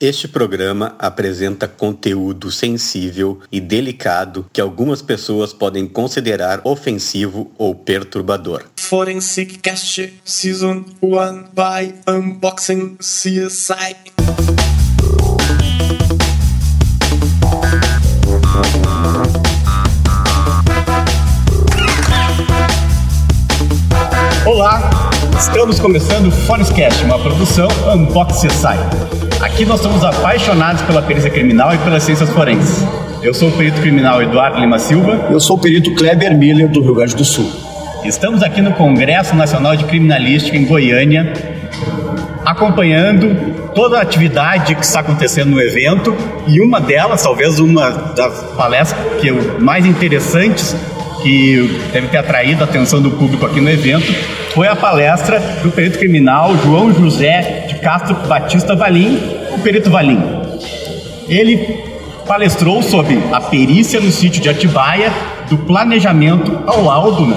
Este 0.00 0.26
programa 0.26 0.96
apresenta 0.98 1.68
conteúdo 1.68 2.50
sensível 2.50 3.38
e 3.50 3.60
delicado 3.60 4.44
que 4.52 4.60
algumas 4.60 5.00
pessoas 5.00 5.52
podem 5.52 5.86
considerar 5.86 6.60
ofensivo 6.64 7.52
ou 7.56 7.76
perturbador. 7.76 8.64
Forensic 8.76 9.58
Cast 9.58 10.12
Season 10.24 10.84
1 11.00 11.44
by 11.54 11.94
Unboxing 12.08 12.96
CSI. 12.96 13.94
Olá, 24.44 24.93
estamos 25.48 25.78
começando 25.78 26.28
o 26.28 26.30
Forescast, 26.30 27.04
uma 27.04 27.18
produção 27.18 27.68
Unbox 27.94 28.46
CSI. 28.46 28.78
Aqui 29.42 29.66
nós 29.66 29.78
somos 29.80 30.02
apaixonados 30.02 30.80
pela 30.82 31.02
perícia 31.02 31.28
criminal 31.28 31.74
e 31.74 31.78
pelas 31.78 32.02
ciências 32.02 32.30
forenses. 32.30 32.82
Eu 33.22 33.34
sou 33.34 33.50
o 33.50 33.52
perito 33.52 33.78
criminal 33.82 34.22
Eduardo 34.22 34.58
Lima 34.58 34.78
Silva. 34.78 35.28
Eu 35.30 35.38
sou 35.38 35.56
o 35.58 35.60
perito 35.60 35.94
Kleber 35.94 36.34
Miller, 36.34 36.68
do 36.68 36.80
Rio 36.80 36.94
Grande 36.94 37.14
do 37.14 37.24
Sul. 37.26 37.50
Estamos 38.04 38.42
aqui 38.42 38.62
no 38.62 38.72
Congresso 38.72 39.36
Nacional 39.36 39.76
de 39.76 39.84
Criminalística 39.84 40.56
em 40.56 40.64
Goiânia, 40.64 41.34
acompanhando 42.46 43.70
toda 43.74 43.98
a 43.98 44.02
atividade 44.02 44.74
que 44.74 44.84
está 44.84 45.00
acontecendo 45.00 45.50
no 45.50 45.60
evento 45.60 46.16
e 46.46 46.62
uma 46.62 46.80
delas, 46.80 47.22
talvez 47.22 47.58
uma 47.58 47.90
das 47.90 48.42
palestras 48.56 49.20
que 49.20 49.28
eu 49.28 49.60
mais 49.60 49.84
interessantes 49.84 50.74
que 51.24 51.80
deve 51.90 52.08
ter 52.08 52.18
atraído 52.18 52.62
a 52.62 52.66
atenção 52.66 53.00
do 53.00 53.10
público 53.12 53.46
aqui 53.46 53.58
no 53.58 53.70
evento, 53.70 54.12
foi 54.52 54.68
a 54.68 54.76
palestra 54.76 55.40
do 55.62 55.70
perito 55.70 55.98
criminal 55.98 56.54
João 56.58 56.92
José 56.92 57.64
de 57.66 57.76
Castro 57.76 58.14
Batista 58.28 58.76
Valim, 58.76 59.18
o 59.50 59.58
perito 59.58 59.90
Valim. 59.90 60.22
Ele 61.26 61.82
palestrou 62.26 62.82
sobre 62.82 63.18
a 63.32 63.40
perícia 63.40 64.00
no 64.00 64.10
sítio 64.10 64.42
de 64.42 64.50
Atibaia, 64.50 65.10
do 65.48 65.56
planejamento 65.58 66.58
ao 66.66 66.84
laudo, 66.84 67.26
né? 67.26 67.36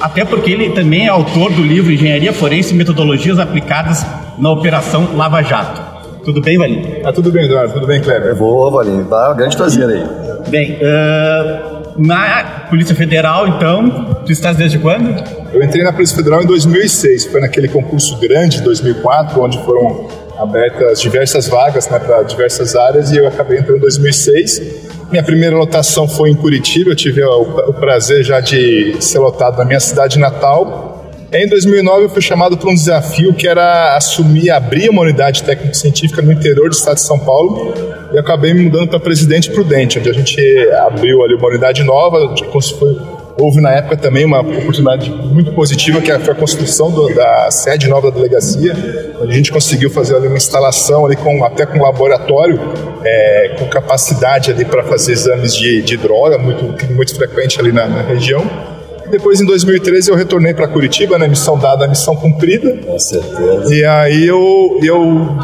até 0.00 0.24
porque 0.24 0.50
ele 0.50 0.70
também 0.70 1.06
é 1.06 1.08
autor 1.08 1.52
do 1.52 1.62
livro 1.62 1.92
Engenharia 1.92 2.32
Forense 2.32 2.72
e 2.72 2.76
Metodologias 2.76 3.38
Aplicadas 3.38 4.04
na 4.38 4.50
Operação 4.50 5.10
Lava 5.14 5.42
Jato. 5.42 5.82
Tudo 6.24 6.40
bem, 6.40 6.58
Valim? 6.58 6.82
Tá 7.02 7.12
tudo 7.12 7.30
bem, 7.30 7.44
Eduardo, 7.44 7.74
tudo 7.74 7.86
bem, 7.86 8.00
Kleber? 8.00 8.34
Boa, 8.34 8.70
Valim, 8.70 9.04
tá 9.04 9.32
grande 9.34 9.56
prazer 9.56 9.88
aí. 9.88 10.04
Bem, 10.50 10.72
uh, 10.72 11.75
na 11.98 12.66
Polícia 12.68 12.94
Federal, 12.94 13.48
então, 13.48 14.22
tu 14.24 14.32
estás 14.32 14.56
desde 14.56 14.78
quando? 14.78 15.14
Eu 15.52 15.62
entrei 15.62 15.82
na 15.82 15.92
Polícia 15.92 16.16
Federal 16.16 16.42
em 16.42 16.46
2006, 16.46 17.26
foi 17.26 17.40
naquele 17.40 17.68
concurso 17.68 18.18
grande 18.18 18.58
de 18.58 18.62
2004, 18.64 19.40
onde 19.40 19.58
foram 19.64 20.08
abertas 20.38 21.00
diversas 21.00 21.48
vagas 21.48 21.88
né, 21.88 21.98
para 21.98 22.22
diversas 22.22 22.76
áreas 22.76 23.10
e 23.10 23.16
eu 23.16 23.26
acabei 23.26 23.58
entrando 23.58 23.78
em 23.78 23.80
2006. 23.80 24.86
Minha 25.10 25.22
primeira 25.22 25.56
lotação 25.56 26.08
foi 26.08 26.30
em 26.30 26.34
Curitiba, 26.34 26.90
eu 26.90 26.96
tive 26.96 27.22
o, 27.22 27.72
prazer 27.74 28.24
já 28.24 28.40
de 28.40 28.96
ser 29.00 29.18
lotado 29.18 29.56
na 29.56 29.64
minha 29.64 29.80
cidade 29.80 30.18
natal. 30.18 30.95
Em 31.32 31.48
2009 31.48 32.04
eu 32.04 32.08
fui 32.08 32.22
chamado 32.22 32.56
para 32.56 32.70
um 32.70 32.74
desafio 32.74 33.34
que 33.34 33.48
era 33.48 33.96
assumir, 33.96 34.48
abrir 34.50 34.88
uma 34.88 35.02
unidade 35.02 35.42
técnico-científica 35.42 36.22
no 36.22 36.30
interior 36.30 36.68
do 36.68 36.72
estado 36.74 36.94
de 36.94 37.02
São 37.02 37.18
Paulo 37.18 37.74
e 38.12 38.18
acabei 38.18 38.54
me 38.54 38.62
mudando 38.62 38.88
para 38.88 39.00
Presidente 39.00 39.50
Prudente, 39.50 39.98
onde 39.98 40.08
a 40.08 40.12
gente 40.12 40.40
abriu 40.86 41.24
ali 41.24 41.34
uma 41.34 41.48
unidade 41.48 41.82
nova, 41.82 42.32
foi, 42.78 42.96
houve 43.40 43.60
na 43.60 43.72
época 43.72 43.96
também 43.96 44.24
uma 44.24 44.40
oportunidade 44.40 45.10
muito 45.10 45.50
positiva 45.52 46.00
que 46.00 46.16
foi 46.20 46.32
a 46.32 46.36
construção 46.36 46.92
do, 46.92 47.12
da 47.12 47.50
sede 47.50 47.88
nova 47.88 48.12
da 48.12 48.18
delegacia, 48.18 48.72
onde 49.20 49.32
a 49.32 49.36
gente 49.36 49.50
conseguiu 49.50 49.90
fazer 49.90 50.14
ali 50.14 50.28
uma 50.28 50.36
instalação 50.36 51.06
ali 51.06 51.16
com 51.16 51.44
até 51.44 51.66
com 51.66 51.78
um 51.78 51.82
laboratório 51.82 52.60
é, 53.04 53.56
com 53.58 53.66
capacidade 53.66 54.52
ali 54.52 54.64
para 54.64 54.84
fazer 54.84 55.12
exames 55.12 55.56
de, 55.56 55.82
de 55.82 55.96
droga 55.96 56.38
muito 56.38 56.64
muito 56.92 57.14
frequente 57.16 57.58
ali 57.58 57.72
na, 57.72 57.88
na 57.88 58.02
região. 58.02 58.75
Depois, 59.10 59.40
em 59.40 59.46
2013, 59.46 60.10
eu 60.10 60.16
retornei 60.16 60.54
para 60.54 60.66
Curitiba, 60.68 61.18
né? 61.18 61.28
Missão 61.28 61.58
dada, 61.58 61.86
missão 61.86 62.16
cumprida. 62.16 62.76
Com 62.84 62.98
certeza. 62.98 63.74
E 63.74 63.84
aí 63.84 64.26
eu, 64.26 64.78
eu 64.82 65.00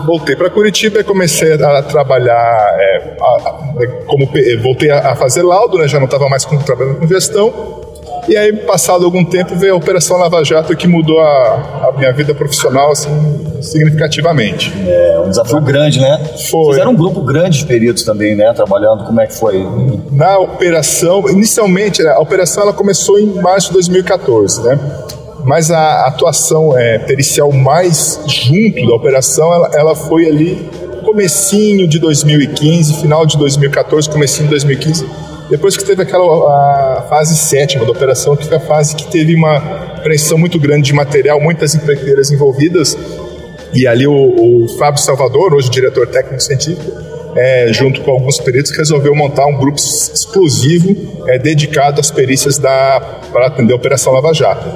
voltei 0.06 0.36
para 0.36 0.50
Curitiba 0.50 1.00
e 1.00 1.04
comecei 1.04 1.52
a 1.52 1.82
trabalhar 1.82 2.76
é, 2.78 3.16
a, 3.20 3.24
a, 3.24 3.86
como 4.06 4.28
voltei 4.62 4.90
a, 4.90 5.14
fazer 5.14 5.42
laudo, 5.42 5.78
né? 5.78 5.88
Já 5.88 5.98
não 5.98 6.06
estava 6.06 6.28
mais 6.28 6.44
com, 6.44 6.58
trabalhando 6.58 6.98
com 6.98 7.06
gestão. 7.06 7.81
E 8.28 8.36
aí, 8.36 8.52
passado 8.52 9.04
algum 9.04 9.24
tempo, 9.24 9.56
veio 9.56 9.74
a 9.74 9.76
Operação 9.76 10.16
Lava 10.16 10.44
Jato 10.44 10.76
que 10.76 10.86
mudou 10.86 11.18
a, 11.20 11.88
a 11.88 11.92
minha 11.98 12.12
vida 12.12 12.32
profissional 12.32 12.92
assim, 12.92 13.10
significativamente. 13.60 14.72
É 14.86 15.20
um 15.24 15.28
desafio 15.28 15.60
grande, 15.60 16.00
né? 16.00 16.20
Foi. 16.48 16.74
Fizeram 16.74 16.92
um 16.92 16.96
grupo 16.96 17.20
grande 17.22 17.58
de 17.58 17.66
peritos 17.66 18.04
também, 18.04 18.36
né? 18.36 18.52
Trabalhando, 18.52 19.04
como 19.04 19.20
é 19.20 19.26
que 19.26 19.34
foi? 19.34 19.66
Na 20.12 20.38
operação, 20.38 21.28
inicialmente, 21.28 22.06
a 22.06 22.20
operação 22.20 22.62
ela 22.62 22.72
começou 22.72 23.18
em 23.18 23.26
março 23.26 23.68
de 23.68 23.74
2014, 23.74 24.62
né? 24.62 24.78
Mas 25.44 25.72
a 25.72 26.06
atuação 26.06 26.78
é, 26.78 27.00
pericial 27.00 27.50
mais 27.50 28.20
junto 28.28 28.86
da 28.86 28.94
operação, 28.94 29.52
ela, 29.52 29.70
ela 29.74 29.94
foi 29.96 30.26
ali 30.26 30.70
comecinho 31.04 31.88
de 31.88 31.98
2015, 31.98 33.00
final 33.00 33.26
de 33.26 33.36
2014, 33.36 34.08
comecinho 34.08 34.44
de 34.44 34.50
2015 34.50 35.32
depois 35.52 35.76
que 35.76 35.84
teve 35.84 36.02
aquela 36.02 36.24
fase 37.02 37.36
sétima 37.36 37.84
da 37.84 37.90
operação, 37.90 38.36
que 38.36 38.46
foi 38.46 38.56
a 38.56 38.60
fase 38.60 38.94
que 38.96 39.10
teve 39.10 39.34
uma 39.34 39.60
pressão 40.02 40.38
muito 40.38 40.58
grande 40.58 40.84
de 40.84 40.92
material, 40.92 41.40
muitas 41.40 41.74
empreiteiras 41.74 42.30
envolvidas, 42.30 42.96
e 43.74 43.86
ali 43.86 44.06
o, 44.06 44.12
o 44.64 44.68
Fábio 44.78 45.02
Salvador, 45.02 45.54
hoje 45.54 45.70
diretor 45.70 46.06
técnico 46.06 46.42
científico, 46.42 46.92
é, 47.34 47.72
junto 47.72 48.02
com 48.02 48.10
alguns 48.10 48.38
peritos, 48.38 48.70
resolveu 48.76 49.14
montar 49.14 49.46
um 49.46 49.56
grupo 49.56 49.78
explosivo 49.78 50.94
é, 51.28 51.38
dedicado 51.38 52.00
às 52.00 52.10
perícias 52.10 52.58
para 52.58 53.46
atender 53.46 53.72
a 53.72 53.76
Operação 53.76 54.12
Lava 54.12 54.34
Jato. 54.34 54.68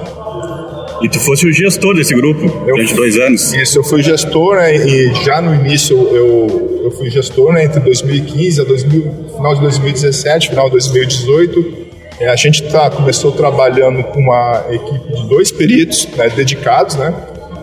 E 1.02 1.08
tu 1.10 1.20
fosse 1.20 1.46
o 1.46 1.52
gestor 1.52 1.94
desse 1.94 2.14
grupo 2.14 2.42
eu, 2.66 2.74
durante 2.74 2.94
dois 2.94 3.18
anos? 3.18 3.52
Isso, 3.52 3.78
eu 3.78 3.84
fui 3.84 4.02
gestor, 4.02 4.56
né, 4.56 4.74
e 4.74 5.14
já 5.24 5.42
no 5.42 5.54
início 5.54 5.94
eu, 5.94 6.80
eu 6.84 6.90
fui 6.92 7.10
gestor 7.10 7.52
né, 7.52 7.64
entre 7.64 7.80
2015 7.80 8.60
a 8.62 8.64
2000, 8.64 9.14
final 9.36 9.54
de 9.54 9.60
2017, 9.60 10.48
final 10.48 10.66
de 10.66 10.72
2018. 10.72 11.85
É, 12.18 12.28
a 12.28 12.36
gente 12.36 12.62
tá, 12.64 12.90
começou 12.90 13.32
trabalhando 13.32 14.02
com 14.04 14.20
uma 14.20 14.64
equipe 14.70 15.12
de 15.12 15.28
dois 15.28 15.50
peritos 15.50 16.08
né, 16.16 16.28
dedicados, 16.30 16.96
né? 16.96 17.14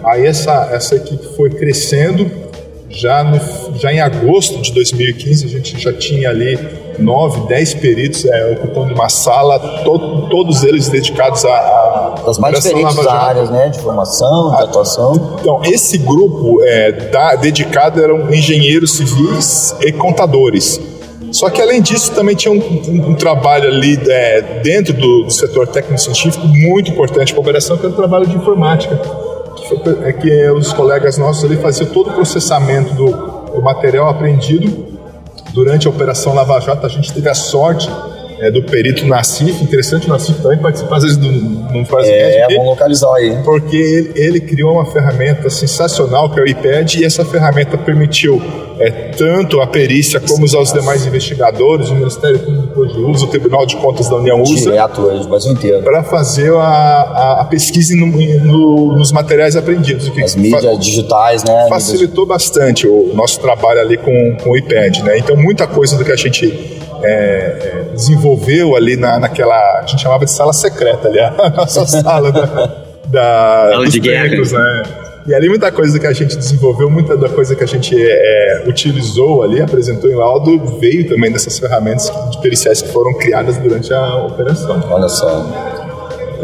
Aí 0.03 0.25
essa, 0.25 0.69
essa 0.71 0.95
equipe 0.95 1.35
foi 1.35 1.49
crescendo. 1.49 2.29
Já, 2.89 3.23
no, 3.23 3.39
já 3.79 3.91
em 3.91 3.99
agosto 3.99 4.61
de 4.61 4.71
2015 4.71 5.45
a 5.45 5.49
gente 5.49 5.79
já 5.79 5.91
tinha 5.91 6.29
ali 6.29 6.59
nove, 6.99 7.47
dez 7.47 7.73
peritos 7.73 8.23
é, 8.23 8.51
ocupando 8.51 8.93
uma 8.93 9.09
sala, 9.09 9.57
to, 9.83 10.27
todos 10.29 10.63
eles 10.63 10.89
dedicados 10.89 11.43
a, 11.43 11.49
a 11.49 12.15
das 12.23 12.37
mais 12.37 12.61
diferentes 12.61 13.07
áreas, 13.07 13.49
né, 13.49 13.69
de 13.69 13.79
formação, 13.79 14.51
de 14.55 14.61
a, 14.61 14.65
atuação. 14.65 15.37
Então 15.39 15.61
esse 15.65 15.97
grupo 15.97 16.61
é, 16.63 16.91
da, 16.91 17.35
dedicado 17.35 18.03
eram 18.03 18.31
engenheiros 18.31 18.95
civis 18.95 19.75
e 19.81 19.91
contadores. 19.91 20.79
Só 21.33 21.49
que 21.49 21.61
além 21.61 21.81
disso 21.81 22.11
também 22.13 22.35
tinha 22.35 22.53
um, 22.53 22.59
um, 22.59 23.09
um 23.09 23.15
trabalho 23.15 23.67
ali 23.67 23.99
é, 24.07 24.61
dentro 24.63 24.93
do, 24.93 25.23
do 25.23 25.31
setor 25.31 25.67
técnico-científico 25.67 26.47
muito 26.47 26.91
importante 26.91 27.33
para 27.33 27.39
a 27.39 27.43
operação, 27.43 27.75
que 27.77 27.85
era 27.85 27.93
o 27.93 27.97
trabalho 27.97 28.27
de 28.27 28.35
informática, 28.35 28.95
que, 29.57 29.67
foi, 29.67 30.07
é, 30.07 30.13
que 30.13 30.49
os 30.51 30.71
colegas 30.71 31.17
nossos 31.17 31.43
ali 31.43 31.57
faziam 31.57 31.89
todo 31.89 32.11
o 32.11 32.13
processamento 32.13 32.93
do, 32.93 33.11
do 33.55 33.61
material 33.61 34.07
aprendido 34.07 34.93
Durante 35.53 35.85
a 35.85 35.89
Operação 35.91 36.33
Lava 36.33 36.59
Jato, 36.59 36.83
a 36.83 36.89
gente 36.89 37.13
teve 37.13 37.29
a 37.29 37.35
sorte 37.35 37.87
é, 38.39 38.51
do 38.51 38.63
perito 38.63 39.05
Nassif, 39.05 39.63
interessante 39.63 40.07
o 40.07 40.09
Nassif 40.09 40.41
também 40.41 40.57
participar 40.57 40.97
às 40.97 41.03
vezes 41.03 41.17
do, 41.17 41.31
no 41.31 41.85
faz 41.85 42.07
É, 42.07 42.47
vamos 42.49 42.65
localizar 42.65 43.13
aí. 43.15 43.37
Porque 43.43 43.75
ele, 43.75 44.11
ele, 44.15 44.39
criou 44.41 44.73
uma 44.73 44.85
ferramenta 44.85 45.49
sensacional 45.49 46.29
que 46.29 46.39
é 46.39 46.43
o 46.43 46.47
iPad 46.47 46.95
e 46.95 47.05
essa 47.05 47.23
ferramenta 47.23 47.77
permitiu 47.77 48.41
é, 48.79 48.89
tanto 48.89 49.61
a 49.61 49.67
perícia 49.67 50.19
como 50.19 50.45
os, 50.45 50.53
os 50.53 50.73
demais 50.73 51.05
investigadores, 51.05 51.89
o 51.89 51.95
Ministério 51.95 52.39
Público 52.39 52.81
hoje 52.81 52.99
usa, 52.99 53.25
o 53.25 53.27
Tribunal 53.27 53.65
de 53.65 53.75
Contas 53.77 54.09
da 54.09 54.15
União 54.15 54.41
usa. 54.41 54.71
Direto 54.71 55.01
hoje, 55.01 55.27
Brasil 55.27 55.51
inteiro. 55.51 55.83
Para 55.83 56.03
fazer 56.03 56.53
a, 56.53 56.59
a, 56.59 57.41
a 57.41 57.45
pesquisa 57.45 57.95
no, 57.95 58.07
no, 58.07 58.97
nos 58.97 59.11
materiais 59.11 59.55
aprendidos. 59.55 60.11
As 60.23 60.35
mídias 60.35 60.79
digitais, 60.79 61.43
né? 61.43 61.67
Facilitou 61.69 62.25
bastante 62.25 62.87
o 62.87 63.11
nosso 63.13 63.39
trabalho 63.39 63.79
ali 63.79 63.97
com, 63.97 64.37
com 64.41 64.51
o 64.51 64.57
iPad, 64.57 64.99
né? 64.99 65.17
Então 65.17 65.35
muita 65.35 65.67
coisa 65.67 65.97
do 65.97 66.03
que 66.03 66.11
a 66.11 66.15
gente 66.15 66.82
é, 67.03 67.07
é, 67.07 67.85
desenvolveu 67.93 68.75
ali 68.75 68.95
na, 68.95 69.19
naquela. 69.19 69.79
A 69.79 69.85
gente 69.85 70.01
chamava 70.01 70.25
de 70.25 70.31
sala 70.31 70.53
secreta 70.53 71.07
ali, 71.07 71.19
a 71.21 71.49
nossa 71.49 71.85
sala 71.85 72.31
da, 72.31 72.71
da, 73.07 73.83
de 73.85 74.01
técnicos, 74.01 74.51
né? 74.51 74.83
E 75.25 75.33
ali 75.33 75.47
muita 75.47 75.71
coisa 75.71 75.97
que 75.97 76.05
a 76.05 76.11
gente 76.11 76.35
desenvolveu, 76.35 76.89
muita 76.89 77.15
da 77.15 77.29
coisa 77.29 77.55
que 77.55 77.63
a 77.63 77.67
gente 77.67 77.95
é, 77.97 78.63
utilizou 78.67 79.41
ali, 79.41 79.61
apresentou 79.61 80.09
em 80.09 80.15
laudo, 80.15 80.79
veio 80.79 81.07
também 81.07 81.31
dessas 81.31 81.57
ferramentas 81.57 82.11
de 82.29 82.41
periciais 82.41 82.81
que 82.81 82.89
foram 82.89 83.13
criadas 83.13 83.57
durante 83.57 83.93
a 83.93 84.17
operação. 84.25 84.83
Olha 84.89 85.07
só. 85.07 85.49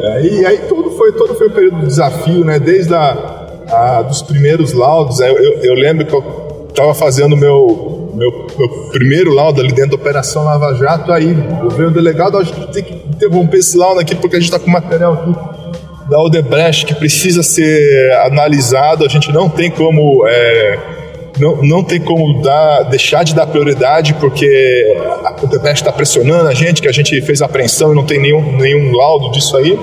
É, 0.01 0.21
e 0.21 0.45
aí 0.45 0.59
todo 0.69 0.91
foi, 0.91 1.11
todo 1.11 1.35
foi 1.35 1.47
o 1.47 1.51
período 1.51 1.79
de 1.81 1.87
desafio, 1.87 2.45
né? 2.45 2.57
Desde 2.57 2.93
a, 2.93 3.47
a 3.69 4.01
dos 4.01 4.21
primeiros 4.21 4.71
laudos, 4.71 5.19
eu, 5.19 5.37
eu, 5.37 5.59
eu 5.61 5.73
lembro 5.73 6.05
que 6.05 6.13
eu 6.13 6.67
estava 6.69 6.93
fazendo 6.93 7.35
meu, 7.35 7.88
meu, 8.19 8.47
meu 8.57 8.69
primeiro 8.91 9.33
laudo 9.33 9.61
ali 9.61 9.71
dentro 9.71 9.91
da 9.91 9.95
Operação 9.95 10.43
Lava 10.43 10.75
Jato, 10.75 11.11
aí 11.11 11.33
veio 11.75 11.87
o 11.87 11.91
delegado, 11.91 12.37
a 12.37 12.43
gente 12.43 12.67
tem 12.67 12.83
que 12.83 12.93
interromper 12.93 13.59
esse 13.59 13.77
laudo 13.77 14.01
aqui 14.01 14.13
porque 14.13 14.35
a 14.35 14.39
gente 14.39 14.49
está 14.51 14.59
com 14.59 14.69
material 14.69 15.13
aqui 15.13 16.09
da 16.09 16.19
Odebrecht 16.19 16.85
que 16.85 16.93
precisa 16.93 17.41
ser 17.41 18.11
analisado, 18.23 19.05
a 19.05 19.07
gente 19.07 19.31
não 19.31 19.47
tem 19.47 19.71
como... 19.71 20.27
É, 20.27 20.77
não, 21.39 21.55
não 21.63 21.81
tem 21.81 22.01
como 22.01 22.41
dar, 22.41 22.83
deixar 22.83 23.23
de 23.23 23.33
dar 23.33 23.47
prioridade 23.47 24.13
porque 24.15 24.97
a 25.23 25.33
Odebrecht 25.41 25.81
está 25.81 25.91
pressionando 25.91 26.49
a 26.49 26.53
gente, 26.53 26.81
que 26.81 26.87
a 26.87 26.91
gente 26.91 27.21
fez 27.21 27.41
a 27.41 27.45
apreensão 27.45 27.93
e 27.93 27.95
não 27.95 28.05
tem 28.05 28.19
nenhum, 28.19 28.57
nenhum 28.57 28.91
laudo 28.91 29.31
disso 29.31 29.55
aí. 29.55 29.79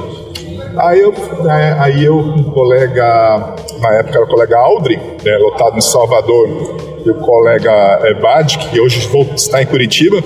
Aí 0.76 1.00
eu, 1.00 1.14
né, 1.42 1.76
aí 1.80 2.04
eu 2.04 2.18
um 2.18 2.42
colega, 2.44 3.54
na 3.80 3.94
época 3.94 4.18
era 4.18 4.24
o 4.24 4.28
colega 4.28 4.58
Aldrin, 4.58 4.98
né, 5.24 5.38
lotado 5.38 5.78
em 5.78 5.80
Salvador, 5.80 6.95
e 7.06 7.10
o 7.10 7.14
colega 7.14 8.00
é, 8.02 8.14
Bad, 8.14 8.58
que 8.58 8.80
hoje 8.80 9.08
está 9.36 9.62
em 9.62 9.66
Curitiba, 9.66 10.22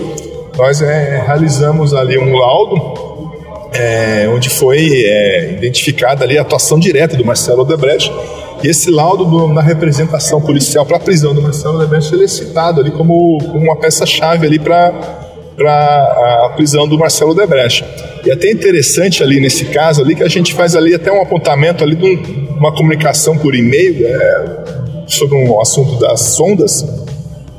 nós 0.56 0.80
é, 0.80 1.22
realizamos 1.26 1.94
ali 1.94 2.18
um 2.18 2.34
laudo 2.34 3.10
é, 3.72 4.28
onde 4.28 4.48
foi 4.48 5.04
é, 5.04 5.52
identificada 5.52 6.24
ali 6.24 6.38
a 6.38 6.42
atuação 6.42 6.78
direta 6.78 7.16
do 7.16 7.24
Marcelo 7.24 7.62
Odebrecht 7.62 8.12
e 8.62 8.68
esse 8.68 8.90
laudo 8.90 9.24
do, 9.24 9.48
na 9.48 9.60
representação 9.60 10.40
policial 10.40 10.84
para 10.84 10.96
a 10.96 11.00
prisão 11.00 11.34
do 11.34 11.42
Marcelo 11.42 11.76
Odebrecht 11.76 12.12
ele 12.14 12.24
é 12.24 12.28
citado 12.28 12.80
ali 12.80 12.90
como, 12.90 13.38
como 13.38 13.58
uma 13.58 13.76
peça-chave 13.76 14.46
ali 14.46 14.58
para 14.58 15.20
para 15.56 16.46
a 16.46 16.52
prisão 16.56 16.88
do 16.88 16.96
Marcelo 16.96 17.34
Debrecht. 17.34 17.84
E 18.24 18.30
é 18.30 18.32
até 18.32 18.50
interessante 18.50 19.22
ali 19.22 19.38
nesse 19.38 19.66
caso 19.66 20.00
ali 20.00 20.14
que 20.14 20.22
a 20.22 20.28
gente 20.28 20.54
faz 20.54 20.74
ali 20.74 20.94
até 20.94 21.12
um 21.12 21.20
apontamento 21.20 21.84
ali 21.84 21.96
de 21.96 22.04
um, 22.06 22.56
uma 22.56 22.74
comunicação 22.74 23.36
por 23.36 23.54
e-mail 23.54 24.06
é, 24.06 24.79
sobre 25.14 25.36
um 25.36 25.60
assunto 25.60 25.98
das 25.98 26.20
sondas. 26.20 26.84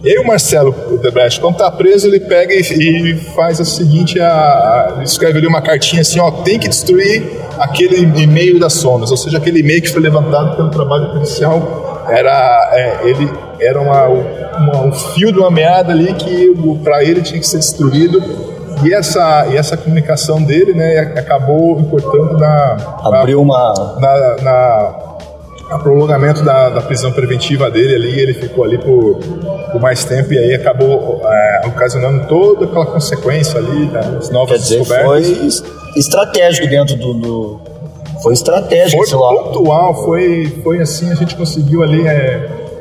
E 0.03 0.09
aí 0.09 0.17
o 0.17 0.25
Marcelo 0.25 0.73
Debrecht, 1.01 1.39
quando 1.39 1.53
está 1.53 1.69
preso, 1.69 2.07
ele 2.07 2.19
pega 2.19 2.53
e, 2.53 2.59
e 2.59 3.17
faz 3.35 3.59
o 3.59 3.65
seguinte, 3.65 4.19
a, 4.19 4.97
a, 4.99 5.03
escreve 5.03 5.37
ali 5.37 5.47
uma 5.47 5.61
cartinha 5.61 6.01
assim, 6.01 6.19
ó, 6.19 6.31
tem 6.31 6.57
que 6.57 6.67
destruir 6.67 7.23
aquele 7.59 7.97
e-mail 7.97 8.59
das 8.59 8.73
sondas, 8.73 9.11
ou 9.11 9.17
seja, 9.17 9.37
aquele 9.37 9.59
e-mail 9.59 9.81
que 9.81 9.89
foi 9.89 10.01
levantado 10.01 10.55
pelo 10.55 10.71
trabalho 10.71 11.11
policial, 11.11 12.03
era, 12.09 12.71
é, 12.73 13.09
ele 13.09 13.29
era 13.59 13.79
uma, 13.79 14.07
uma, 14.07 14.85
um 14.87 14.91
fio 14.91 15.31
de 15.31 15.37
uma 15.37 15.51
meada 15.51 15.91
ali 15.91 16.13
que 16.15 16.51
para 16.83 17.03
ele 17.03 17.21
tinha 17.21 17.39
que 17.39 17.45
ser 17.45 17.59
destruído 17.59 18.19
e 18.83 18.93
essa, 18.93 19.47
e 19.51 19.57
essa 19.57 19.77
comunicação 19.77 20.41
dele 20.41 20.73
né, 20.73 20.99
acabou 21.15 21.79
importando 21.79 22.37
na. 22.37 22.77
Abriu 23.03 23.41
uma. 23.41 23.73
Na, 23.99 24.35
na, 24.41 25.10
na 25.71 25.79
prolongamento 25.79 26.43
da, 26.43 26.69
da, 26.69 26.81
prisão 26.81 27.13
preventiva 27.13 27.71
dele 27.71 27.95
ali, 27.95 28.19
ele 28.19 28.33
ficou 28.33 28.65
ali 28.65 28.77
por, 28.77 29.15
por 29.71 29.79
mais 29.79 30.03
tempo 30.03 30.33
e 30.33 30.37
aí 30.37 30.53
acabou 30.53 31.21
é, 31.23 31.61
ocasionando 31.65 32.27
toda 32.27 32.65
aquela 32.65 32.85
consequência 32.85 33.57
ali 33.57 33.85
das 33.87 34.29
novas 34.29 34.49
Quer 34.49 34.57
dizer, 34.57 34.79
descobertas. 34.79 35.59
Foi 35.59 35.99
estratégico 35.99 36.67
dentro 36.67 36.97
do, 36.97 37.13
do... 37.13 37.61
Foi 38.21 38.33
estratégico 38.33 39.07
foi 39.07 39.17
pontual, 39.17 40.03
foi, 40.03 40.45
foi 40.61 40.81
assim, 40.81 41.09
a 41.09 41.15
gente 41.15 41.35
conseguiu 41.35 41.81
ali 41.81 42.05
é, 42.05 42.11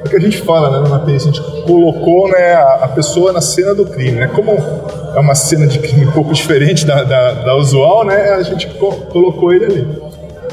é 0.00 0.04
o 0.04 0.10
que 0.10 0.16
a 0.16 0.20
gente 0.20 0.38
fala 0.38 0.80
né, 0.80 0.88
na 0.88 0.98
perícia, 0.98 1.30
a 1.30 1.32
gente 1.32 1.62
colocou 1.62 2.28
né, 2.28 2.54
a, 2.54 2.80
a, 2.82 2.88
pessoa 2.88 3.32
na 3.32 3.40
cena 3.40 3.72
do 3.72 3.86
crime. 3.86 4.18
Né? 4.18 4.26
Como 4.34 4.50
é 4.50 5.20
uma 5.20 5.36
cena 5.36 5.68
de 5.68 5.78
crime 5.78 6.06
um 6.06 6.12
pouco 6.12 6.32
diferente 6.34 6.84
da, 6.84 7.04
da, 7.04 7.34
da 7.34 7.54
usual, 7.54 8.04
né, 8.04 8.30
a 8.32 8.42
gente 8.42 8.66
co 8.66 8.90
colocou 9.12 9.52
ele 9.52 9.64
ali. 9.66 10.09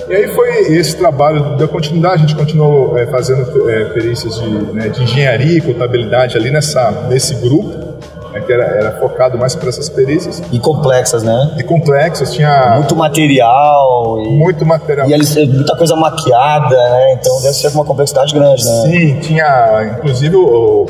E 0.10 0.16
aí 0.16 0.28
foi 0.30 0.50
esse 0.74 0.96
trabalho, 0.96 1.58
deu 1.58 1.68
continuidade, 1.68 2.16
a 2.16 2.28
gente 2.28 2.36
continuou 2.36 2.98
é, 2.98 3.06
fazendo 3.08 3.70
é, 3.70 3.86
perícias 3.86 4.36
de, 4.40 4.50
né, 4.74 4.88
de 4.88 5.04
engenharia 5.04 5.58
e 5.58 5.62
contabilidade 5.62 6.38
ali 6.38 6.50
nessa, 6.50 6.92
nesse 7.10 7.36
grupo 7.36 7.88
né, 8.32 8.42
que 8.46 8.54
era, 8.54 8.64
era 8.64 8.92
focado 9.00 9.38
mais 9.38 9.56
para 9.56 9.70
essas 9.70 9.90
perícias. 9.90 10.42
E 10.52 10.60
complexas, 10.60 11.24
né? 11.24 11.56
E 11.58 11.64
complexas, 11.64 12.34
tinha... 12.34 12.76
Muito 12.76 12.96
material. 12.96 14.22
E, 14.22 14.30
muito 14.30 14.66
material. 14.66 15.10
E 15.10 15.14
eles, 15.14 15.36
muita 15.36 15.76
coisa 15.76 15.96
maquiada, 15.96 16.76
né? 16.76 17.14
Então 17.14 17.42
deve 17.42 17.54
ser 17.54 17.68
uma 17.70 17.84
complexidade 17.84 18.34
grande, 18.34 18.66
né? 18.66 18.82
Sim, 18.84 19.20
tinha, 19.20 19.98
inclusive, 19.98 20.36
o, 20.36 20.86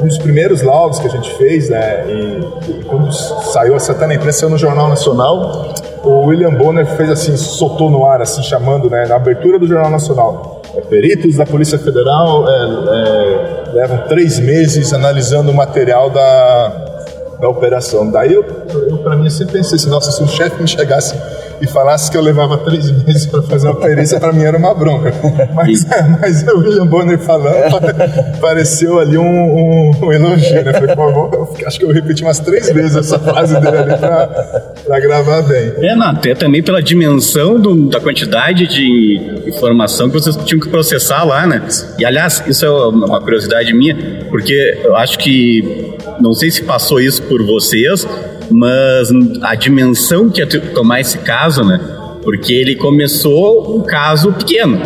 um 0.00 0.06
dos 0.06 0.18
primeiros 0.18 0.62
laudos 0.62 0.98
que 0.98 1.06
a 1.06 1.10
gente 1.10 1.32
fez, 1.34 1.68
né, 1.68 2.04
e, 2.08 2.70
e 2.70 2.84
quando 2.84 3.12
saiu 3.12 3.76
essa 3.76 3.92
até 3.92 4.06
na 4.06 4.14
imprensa, 4.14 4.48
no 4.48 4.56
Jornal 4.56 4.88
Nacional, 4.88 5.74
o 6.02 6.26
William 6.26 6.52
Bonner 6.52 6.86
fez 6.86 7.10
assim, 7.10 7.36
soltou 7.36 7.90
no 7.90 8.04
ar, 8.04 8.22
assim, 8.22 8.42
chamando, 8.42 8.88
né, 8.88 9.06
na 9.06 9.16
abertura 9.16 9.58
do 9.58 9.66
Jornal 9.66 9.90
Nacional, 9.90 10.62
é, 10.74 10.80
peritos 10.80 11.36
da 11.36 11.44
Polícia 11.44 11.78
Federal 11.78 12.48
é, 12.48 12.52
é, 12.52 13.72
levam 13.72 13.98
três 14.08 14.38
meses 14.38 14.92
analisando 14.92 15.50
o 15.50 15.54
material 15.54 16.08
da, 16.10 16.89
da 17.40 17.48
operação. 17.48 18.10
Daí 18.10 18.32
eu, 18.32 18.44
eu 18.88 18.98
para 18.98 19.16
mim, 19.16 19.30
sempre 19.30 19.54
pensei 19.54 19.76
assim, 19.76 19.88
nossa, 19.88 20.12
se 20.12 20.22
o 20.22 20.28
chefe 20.28 20.60
me 20.60 20.68
chegasse 20.68 21.14
e 21.60 21.66
falasse 21.66 22.10
que 22.10 22.16
eu 22.16 22.22
levava 22.22 22.58
três 22.58 22.90
meses 23.04 23.26
para 23.26 23.42
fazer 23.42 23.68
uma 23.68 23.80
perícia, 23.80 24.18
para 24.18 24.32
mim 24.32 24.44
era 24.44 24.56
uma 24.56 24.74
bronca. 24.74 25.12
Mas, 25.54 25.86
mas 26.20 26.42
o 26.46 26.58
William 26.58 26.86
Bonner 26.86 27.18
falando, 27.18 27.76
pareceu 28.40 28.98
ali 28.98 29.18
um, 29.18 29.24
um, 29.24 29.90
um 30.02 30.12
elogio, 30.12 30.64
né? 30.64 30.72
Falei, 30.72 30.94
pô, 30.94 31.12
vou, 31.12 31.56
acho 31.66 31.78
que 31.78 31.84
eu 31.84 31.92
repeti 31.92 32.22
umas 32.22 32.38
três 32.38 32.72
vezes 32.72 32.96
essa 32.96 33.18
frase 33.18 33.58
dele 33.60 33.76
ali 33.76 33.98
para 34.84 35.00
gravar 35.00 35.42
bem. 35.42 35.72
É, 35.78 35.94
não, 35.94 36.08
até 36.08 36.34
também 36.34 36.62
pela 36.62 36.82
dimensão 36.82 37.58
do, 37.58 37.88
da 37.88 38.00
quantidade 38.00 38.66
de 38.66 39.42
informação 39.46 40.08
que 40.08 40.14
vocês 40.14 40.36
tinham 40.36 40.60
que 40.60 40.68
processar 40.68 41.24
lá, 41.24 41.46
né? 41.46 41.62
E 41.98 42.04
aliás, 42.04 42.42
isso 42.46 42.64
é 42.64 42.70
uma 42.70 43.20
curiosidade 43.20 43.72
minha, 43.74 43.96
porque 44.30 44.80
eu 44.84 44.96
acho 44.96 45.18
que 45.18 45.89
não 46.20 46.32
sei 46.32 46.50
se 46.50 46.62
passou 46.62 47.00
isso 47.00 47.22
por 47.22 47.44
vocês, 47.44 48.06
mas 48.50 49.08
a 49.42 49.54
dimensão 49.54 50.28
que 50.28 50.40
ia 50.40 50.46
tomar 50.74 51.00
esse 51.00 51.18
caso, 51.18 51.64
né? 51.64 51.80
Porque 52.22 52.52
ele 52.52 52.76
começou 52.76 53.76
um 53.76 53.82
caso 53.82 54.32
pequeno. 54.32 54.80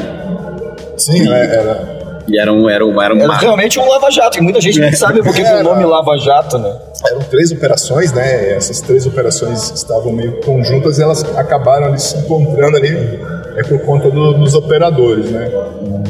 Sim, 0.96 1.24
e, 1.24 1.28
é, 1.28 1.56
era. 1.56 1.94
E 2.26 2.38
era 2.38 2.52
um, 2.52 2.70
era 2.70 2.86
um, 2.86 3.02
era 3.02 3.14
um 3.14 3.20
era 3.20 3.36
realmente 3.36 3.78
um 3.78 3.86
lava-jato, 3.86 4.38
e 4.38 4.40
muita 4.40 4.60
gente 4.60 4.78
nem 4.80 4.92
sabe 4.92 5.22
por 5.22 5.34
que 5.34 5.42
o 5.42 5.62
nome 5.62 5.84
lava-jato, 5.84 6.56
né? 6.58 6.74
Eram 7.06 7.20
três 7.20 7.52
operações, 7.52 8.12
né? 8.12 8.52
Essas 8.52 8.80
três 8.80 9.04
operações 9.06 9.72
estavam 9.72 10.12
meio 10.12 10.40
conjuntas 10.40 10.98
e 10.98 11.02
elas 11.02 11.22
acabaram 11.36 11.88
ali 11.88 11.98
se 11.98 12.16
encontrando 12.16 12.76
ali 12.78 13.20
é 13.56 13.62
por 13.62 13.78
conta 13.80 14.10
do, 14.10 14.34
dos 14.34 14.54
operadores, 14.54 15.30
né? 15.30 15.50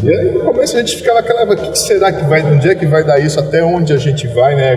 E 0.02 0.11
aí 0.11 0.32
no 0.32 0.41
começo 0.41 0.76
a 0.76 0.81
gente 0.81 0.96
ficava 0.96 1.20
aquela, 1.20 1.44
o 1.44 1.56
que 1.56 1.79
será 1.79 2.12
que 2.12 2.25
vai, 2.25 2.43
onde 2.43 2.69
é 2.69 2.75
que 2.75 2.87
vai 2.87 3.05
dar 3.05 3.19
isso, 3.19 3.38
até 3.38 3.62
onde 3.62 3.93
a 3.93 3.96
gente 3.96 4.26
vai, 4.29 4.55
né? 4.55 4.76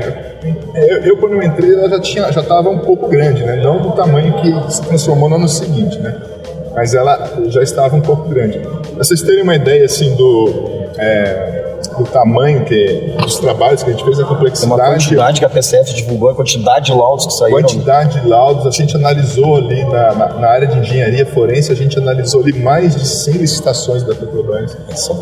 Eu, 0.76 0.98
eu 1.04 1.18
quando 1.18 1.34
eu 1.34 1.44
entrei, 1.44 1.74
ela 1.74 1.90
já 1.90 2.00
tinha, 2.00 2.32
já 2.32 2.42
estava 2.42 2.70
um 2.70 2.80
pouco 2.80 3.08
grande, 3.08 3.44
né? 3.44 3.62
Não 3.64 3.80
do 3.80 3.92
tamanho 3.92 4.34
que 4.34 4.74
se 4.74 4.82
transformou 4.84 5.30
no 5.30 5.36
ano 5.36 5.48
seguinte, 5.48 5.98
né? 6.00 6.16
Mas 6.76 6.94
ela 6.94 7.28
já 7.48 7.64
estava 7.64 7.96
um 7.96 8.02
pouco 8.02 8.30
grande. 8.30 8.60
Pra 8.60 9.04
vocês 9.04 9.22
terem 9.22 9.44
uma 9.44 9.56
ideia, 9.56 9.86
assim, 9.86 10.16
do... 10.16 10.88
É, 10.98 11.57
do 11.98 12.06
tamanho 12.06 12.64
que 12.64 13.14
dos 13.22 13.40
trabalhos 13.40 13.84
que 13.84 13.90
a 13.90 13.94
gente 13.94 14.04
fez, 14.04 14.20
a 14.20 14.26
complexidade. 14.26 14.82
Uma 14.82 14.92
quantidade 14.92 15.40
que 15.40 15.46
a 15.46 15.50
PCF 15.50 15.94
divulgou, 15.94 16.30
a 16.30 16.36
quantidade 16.36 16.88
de 16.88 16.94
laudos 16.94 17.26
que 17.26 17.34
saíram. 17.34 17.60
Quantidade 17.60 18.22
de 18.22 18.28
laudos, 18.28 18.66
a 18.66 18.72
gente 18.72 18.96
analisou 18.96 19.58
ali 19.58 19.84
na, 19.86 20.14
na, 20.14 20.34
na 20.34 20.48
área 20.48 20.68
de 20.68 20.80
engenharia 20.80 21.26
forense, 21.26 21.72
a 21.72 21.76
gente 21.76 21.98
analisou 21.98 22.42
ali 22.42 22.54
mais 22.54 22.96
de 22.96 23.08
100 23.08 23.34
licitações 23.34 24.04
da 24.04 24.14
Petrobras. 24.14 24.78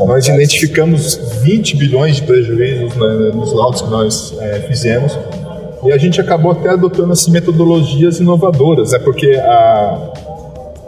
Nós 0.06 0.28
identificamos 0.28 1.16
20 1.42 1.76
bilhões 1.78 2.18
de 2.18 2.24
prejuízos 2.24 2.96
né, 2.96 3.32
nos 3.34 3.54
laudos 3.54 3.82
que 3.82 3.90
nós 3.90 4.34
é, 4.40 4.60
fizemos. 4.62 5.18
E 5.84 5.92
a 5.92 5.98
gente 5.98 6.20
acabou 6.20 6.52
até 6.52 6.70
adotando 6.70 7.14
assim, 7.14 7.32
metodologias 7.32 8.20
inovadoras, 8.20 8.92
é 8.94 9.00
porque 9.00 9.36
a, 9.36 10.12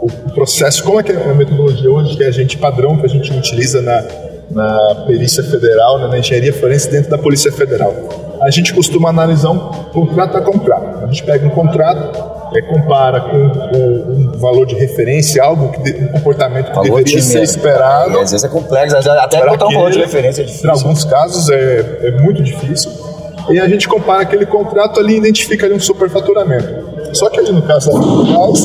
o 0.00 0.10
processo, 0.32 0.82
como 0.82 0.98
é 0.98 1.02
que 1.02 1.12
é 1.12 1.30
a 1.30 1.34
metodologia 1.34 1.90
hoje, 1.90 2.16
que 2.16 2.24
é 2.24 2.26
a 2.26 2.32
gente 2.32 2.56
padrão 2.56 2.96
que 2.96 3.06
a 3.06 3.08
gente 3.08 3.32
utiliza 3.32 3.80
na 3.80 4.02
na 4.50 5.04
Perícia 5.06 5.42
Federal, 5.42 5.98
né, 5.98 6.08
na 6.08 6.18
Engenharia 6.18 6.52
Forense 6.52 6.90
dentro 6.90 7.10
da 7.10 7.18
Polícia 7.18 7.52
Federal. 7.52 7.94
A 8.40 8.50
gente 8.50 8.72
costuma 8.72 9.10
analisar 9.10 9.50
um 9.50 9.58
contrato 9.58 10.36
a 10.36 10.40
contrato. 10.40 11.04
A 11.04 11.06
gente 11.06 11.24
pega 11.24 11.46
um 11.46 11.50
contrato, 11.50 12.56
é, 12.56 12.62
compara 12.62 13.20
com 13.20 13.36
um, 13.36 14.12
um 14.12 14.38
valor 14.38 14.64
de 14.64 14.74
referência, 14.74 15.42
algo 15.42 15.72
que 15.72 15.90
um 16.02 16.08
comportamento 16.08 16.66
que 16.66 16.74
valor 16.74 17.02
deveria 17.02 17.20
ser 17.20 17.42
esperado. 17.42 18.12
E 18.12 18.20
às 18.20 18.30
vezes 18.30 18.44
é 18.44 18.48
complexo, 18.48 18.96
até 18.96 19.44
botar 19.44 19.66
um 19.66 19.72
valor 19.72 19.90
de 19.90 19.98
referência 19.98 20.42
é 20.42 20.44
difícil. 20.44 20.68
Em 20.68 20.72
alguns 20.72 21.04
casos 21.04 21.50
é, 21.50 21.98
é 22.02 22.10
muito 22.22 22.42
difícil. 22.42 22.90
E 23.50 23.58
a 23.58 23.66
gente 23.66 23.88
compara 23.88 24.22
aquele 24.22 24.46
contrato 24.46 25.00
ali 25.00 25.14
e 25.14 25.18
identifica 25.18 25.66
ali 25.66 25.74
um 25.74 25.80
superfaturamento. 25.80 27.14
Só 27.14 27.28
que 27.30 27.40
ali 27.40 27.50
no 27.50 27.62
caso 27.62 27.90
da 27.90 27.98
Petrobras, 27.98 28.64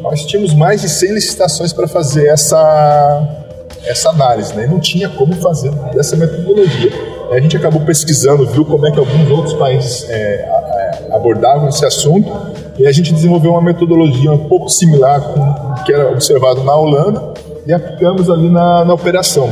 nós 0.00 0.24
tínhamos 0.24 0.54
mais 0.54 0.80
de 0.80 0.88
100 0.88 1.12
licitações 1.12 1.72
para 1.72 1.86
fazer 1.86 2.26
essa 2.28 3.45
essa 3.86 4.10
análise, 4.10 4.54
né? 4.54 4.64
E 4.64 4.68
não 4.68 4.80
tinha 4.80 5.08
como 5.08 5.34
fazer 5.34 5.70
dessa 5.94 6.16
metodologia. 6.16 6.92
A 7.30 7.40
gente 7.40 7.56
acabou 7.56 7.80
pesquisando, 7.80 8.46
viu 8.46 8.64
como 8.64 8.86
é 8.86 8.90
que 8.90 8.98
alguns 8.98 9.30
outros 9.30 9.54
países 9.54 10.08
é, 10.08 10.48
abordavam 11.12 11.68
esse 11.68 11.84
assunto 11.84 12.30
e 12.78 12.86
a 12.86 12.92
gente 12.92 13.12
desenvolveu 13.12 13.52
uma 13.52 13.62
metodologia 13.62 14.30
um 14.30 14.48
pouco 14.48 14.68
similar 14.68 15.20
com 15.20 15.84
que 15.84 15.92
era 15.92 16.10
observado 16.10 16.62
na 16.62 16.74
Holanda 16.74 17.34
e 17.66 17.72
aplicamos 17.72 18.30
ali 18.30 18.48
na, 18.48 18.84
na 18.84 18.94
operação. 18.94 19.48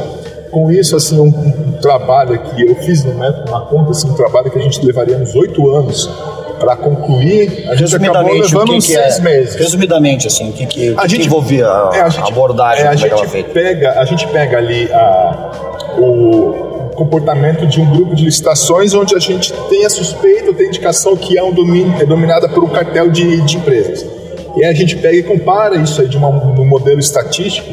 Com 0.50 0.70
isso, 0.70 0.94
assim, 0.94 1.18
um, 1.18 1.72
trabalho 1.80 2.38
que 2.38 2.62
eu 2.62 2.76
fiz 2.76 3.04
no 3.04 3.14
método, 3.14 3.50
na 3.50 3.60
conta, 3.60 3.90
assim, 3.90 4.08
um 4.08 4.14
trabalho 4.14 4.50
que 4.50 4.58
a 4.58 4.62
gente 4.62 4.84
levaria 4.84 5.16
uns 5.16 5.34
oito 5.34 5.68
anos 5.74 6.08
para 6.58 6.76
concluir, 6.76 7.66
a 7.68 7.74
gente 7.74 7.94
acabou 7.96 8.32
levando 8.32 8.66
que, 8.66 8.72
uns 8.72 8.86
que 8.86 8.92
seis 8.94 9.18
é, 9.18 9.22
meses. 9.22 9.54
Resumidamente, 9.56 10.26
assim, 10.26 10.50
o 10.50 10.52
que, 10.52 10.66
que, 10.66 10.94
A 10.96 11.06
gente- 11.06 11.26
envolvia 11.26 11.66
a, 11.66 11.90
É, 11.94 12.00
a 12.02 12.08
gente- 12.08 12.30
abordagem 12.32 12.84
é, 12.84 12.88
a 12.88 12.92
é 12.92 12.96
gente 12.96 13.26
feita? 13.28 13.50
pega 13.50 14.00
A 14.00 14.04
gente 14.04 14.26
pega 14.28 14.58
ali 14.58 14.90
a, 14.92 15.50
o 15.98 16.90
comportamento 16.94 17.66
de 17.66 17.80
um 17.80 17.90
grupo 17.90 18.14
de 18.14 18.24
licitações 18.24 18.94
onde 18.94 19.14
a 19.14 19.18
gente 19.18 19.52
tem 19.68 19.84
a 19.84 19.90
suspeita, 19.90 20.52
tem 20.52 20.68
indicação 20.68 21.16
que 21.16 21.36
é, 21.36 21.42
um 21.42 21.52
domínio, 21.52 21.94
é 22.00 22.06
dominada 22.06 22.48
por 22.48 22.62
um 22.62 22.68
cartel 22.68 23.10
de, 23.10 23.40
de 23.42 23.56
empresas. 23.56 24.06
E 24.56 24.64
aí 24.64 24.70
a 24.70 24.74
gente 24.74 24.96
pega 24.96 25.16
e 25.16 25.22
compara 25.22 25.76
isso 25.76 26.00
aí 26.00 26.08
de 26.08 26.16
uma, 26.16 26.28
um 26.28 26.64
modelo 26.64 27.00
estatístico 27.00 27.68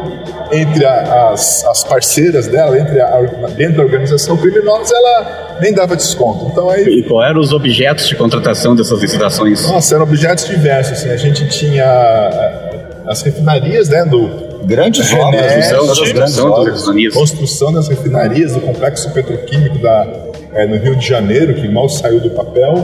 entre 0.53 0.85
a- 0.85 1.31
as, 1.33 1.65
as 1.65 1.83
parceiras 1.85 2.47
dela, 2.47 2.79
entre 2.79 3.01
a, 3.01 3.21
dentro 3.57 3.79
da 3.79 3.83
organização 3.83 4.37
criminosa, 4.37 4.95
ela 4.95 5.59
nem 5.61 5.73
dava 5.73 5.97
desconto. 5.97 6.47
Então 6.53 6.69
aí 6.71 6.85
E 6.85 7.03
qual 7.05 7.23
eram 7.25 7.41
os 7.41 7.53
objetos 7.53 8.07
de 8.07 8.15
contratação 8.15 8.75
dessas 8.77 9.01
licitações? 9.01 9.69
nossa, 9.69 9.95
eram 9.95 10.05
objetos 10.05 10.47
diversos. 10.47 10.99
Assim. 10.99 11.11
A 11.11 11.17
gente 11.17 11.49
tinha 11.49 11.85
eh, 11.85 12.81
as 13.07 13.23
refinarias, 13.23 13.89
né, 13.89 14.05
do 14.05 14.44
Grandes 14.67 15.13
É, 15.13 15.17
obras, 15.21 15.43
né? 15.57 15.69
todas 15.75 15.99
as 16.01 16.13
grandes 16.13 16.39
obras. 16.39 16.75
refinanistas. 16.81 17.15
construção 17.21 17.73
das 17.73 17.89
refinarias, 17.89 18.53
do 18.55 18.61
complexo 18.61 19.11
petroquímico 19.13 19.79
da, 19.79 20.07
eh, 20.55 20.67
no 20.67 20.77
Rio 20.77 20.97
de 20.97 21.07
Janeiro, 21.07 21.55
que 21.55 21.69
mal 21.69 21.89
saiu 21.89 22.21
do 22.21 22.31
papel, 22.31 22.75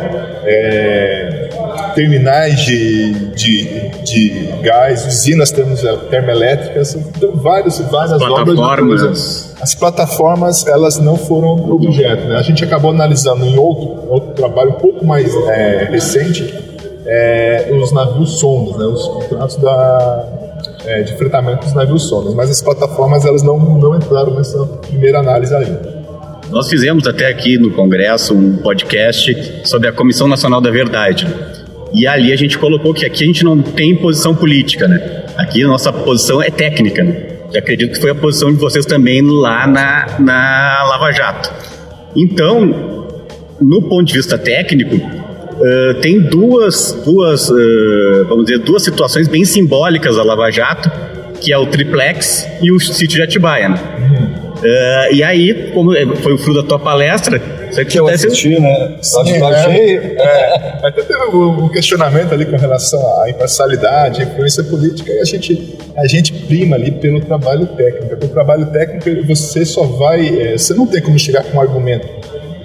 eh, 0.45 1.49
terminais 1.95 2.61
de, 2.61 3.13
de, 3.35 3.89
de 4.05 4.31
gás, 4.63 5.07
usinas 5.07 5.51
termo- 5.51 5.77
termoelétricas, 6.11 6.95
então 6.95 7.33
várias, 7.37 7.79
várias 7.81 8.21
obras. 8.23 8.39
de 8.47 8.55
plataformas. 8.55 9.01
coisa. 9.03 9.55
As 9.61 9.75
plataformas, 9.75 10.67
elas 10.67 10.99
não 10.99 11.17
foram 11.17 11.49
objeto. 11.71 12.27
Né? 12.29 12.37
A 12.37 12.43
gente 12.43 12.65
acabou 12.65 12.91
analisando 12.91 13.45
em 13.45 13.59
outro, 13.59 14.11
outro 14.11 14.33
trabalho 14.35 14.71
um 14.71 14.75
pouco 14.81 15.05
mais 15.05 15.35
eh, 15.49 15.89
recente, 15.91 16.55
eh, 17.07 17.71
os 17.83 17.93
navios 17.93 18.39
sondas, 18.39 18.77
né? 18.79 18.85
os 18.87 19.07
contratos 19.09 19.57
da, 19.57 20.29
eh, 20.85 21.03
de 21.03 21.17
fretamento 21.17 21.65
dos 21.65 21.75
navios 21.75 22.09
sondas. 22.09 22.35
Mas 22.35 22.51
as 22.51 22.63
plataformas, 22.63 23.25
elas 23.25 23.43
não, 23.43 23.59
não 23.59 23.97
entraram 23.97 24.35
nessa 24.35 24.65
primeira 24.65 25.19
análise 25.21 25.55
ainda. 25.55 26.01
Nós 26.51 26.69
fizemos 26.69 27.07
até 27.07 27.29
aqui 27.29 27.59
no 27.59 27.71
Congresso 27.71 28.35
um 28.35 28.57
podcast 28.57 29.63
sobre 29.65 29.89
a 29.89 29.93
Comissão 29.93 30.27
Nacional 30.27 30.61
da 30.61 30.71
Verdade. 30.71 31.27
E 31.93 32.07
ali 32.07 32.33
a 32.33 32.37
gente 32.37 32.59
colocou 32.59 32.93
que 32.93 33.05
aqui 33.05 33.25
a 33.25 33.27
gente 33.27 33.45
não 33.45 33.61
tem 33.63 33.95
posição 33.97 34.35
política, 34.35 34.89
né? 34.89 35.25
Aqui 35.37 35.63
a 35.63 35.69
nossa 35.69 35.93
posição 35.93 36.43
é 36.43 36.51
técnica, 36.51 37.05
né? 37.05 37.39
E 37.53 37.59
acredito 37.59 37.93
que 37.93 38.01
foi 38.01 38.11
a 38.11 38.15
posição 38.15 38.53
de 38.53 38.59
vocês 38.59 38.87
também 38.87 39.23
lá 39.23 39.67
na, 39.67 40.19
na 40.19 40.85
Lava 40.89 41.13
Jato. 41.13 41.53
Então, 42.17 43.07
no 43.61 43.83
ponto 43.83 44.05
de 44.05 44.15
vista 44.15 44.39
técnico, 44.39 44.97
eh, 45.63 45.95
tem 46.01 46.21
duas, 46.21 46.93
duas 47.05 47.51
eh, 47.51 48.25
vamos 48.29 48.47
dizer, 48.47 48.59
duas 48.61 48.83
situações 48.83 49.29
bem 49.29 49.45
simbólicas 49.45 50.17
da 50.17 50.23
Lava 50.23 50.51
Jato, 50.51 50.91
que 51.41 51.53
é 51.53 51.59
o 51.59 51.67
triplex 51.67 52.47
e 52.61 52.71
o 52.71 52.79
sítio 52.81 53.17
de 53.17 53.23
Atibaia. 53.23 53.69
Né? 53.69 53.79
Eh, 54.63 55.09
e 55.15 55.23
aí, 55.25 55.71
como 55.73 55.95
é, 55.97 56.05
foi 56.17 56.35
o 56.35 56.39
fruto 56.39 56.63
da 56.63 56.69
tua 56.69 56.79
palestra, 56.79 57.41
você 57.71 57.85
Que 57.85 57.99
eu 57.99 58.09
assisti, 58.09 58.59
né? 58.61 58.97
Eu 58.99 59.03
Sim, 59.03 59.43
achei- 59.43 59.97
é, 59.97 60.79
até 60.83 61.03
teve 61.03 61.25
um 61.37 61.69
questionamento 61.69 62.33
ali 62.35 62.45
com 62.45 62.57
relação 62.57 63.01
à 63.23 63.31
imparcialidade, 63.31 64.21
à 64.21 64.25
influência 64.25 64.65
política, 64.65 65.11
e 65.13 65.21
a 65.21 65.25
gente, 65.25 65.79
a 65.97 66.07
gente 66.07 66.33
prima 66.33 66.77
ali 66.77 66.91
pelo 66.91 67.21
trabalho 67.21 67.67
técnico. 67.69 68.09
Porque 68.09 68.27
o 68.27 68.29
trabalho 68.29 68.67
técnico, 68.67 69.27
você 69.27 69.65
só 69.65 69.85
vai. 69.85 70.27
é, 70.27 70.59
você 70.59 70.75
não 70.75 70.87
tem 70.87 71.01
como 71.01 71.19
chegar 71.19 71.45
com 71.45 71.57
um 71.57 71.61
argumento 71.61 72.09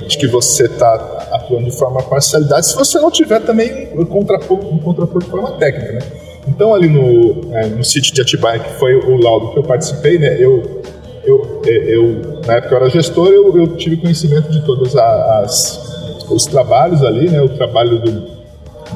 de 0.07 0.17
que 0.17 0.27
você 0.27 0.65
está 0.65 0.93
atuando 1.31 1.65
de 1.65 1.75
forma 1.77 2.01
parcialidade 2.03 2.67
se 2.67 2.75
você 2.75 2.99
não 2.99 3.09
tiver 3.11 3.39
também 3.41 3.89
um 3.97 4.05
contraponto, 4.05 4.67
um 4.67 4.77
contraponto 4.77 5.25
de 5.25 5.31
forma 5.31 5.51
técnica, 5.53 5.93
né? 5.93 5.99
Então, 6.47 6.75
ali 6.75 6.87
no, 6.87 7.53
é, 7.55 7.65
no 7.67 7.83
sítio 7.83 8.13
de 8.13 8.21
Atibaia, 8.21 8.59
que 8.59 8.69
foi 8.73 8.95
o 8.95 9.17
laudo 9.17 9.51
que 9.51 9.57
eu 9.59 9.63
participei, 9.63 10.19
né, 10.19 10.35
eu, 10.39 10.81
eu, 11.23 11.61
é, 11.65 11.95
eu 11.95 12.39
na 12.45 12.53
época 12.57 12.75
eu 12.75 12.77
era 12.81 12.89
gestor, 12.89 13.29
eu, 13.29 13.57
eu 13.57 13.75
tive 13.75 13.97
conhecimento 13.97 14.51
de 14.51 14.63
todas 14.63 14.95
a- 14.95 15.41
as, 15.43 16.23
os 16.29 16.45
trabalhos 16.45 17.01
ali, 17.03 17.27
né, 17.29 17.41
o 17.41 17.49
trabalho 17.49 17.97
do, 17.99 18.11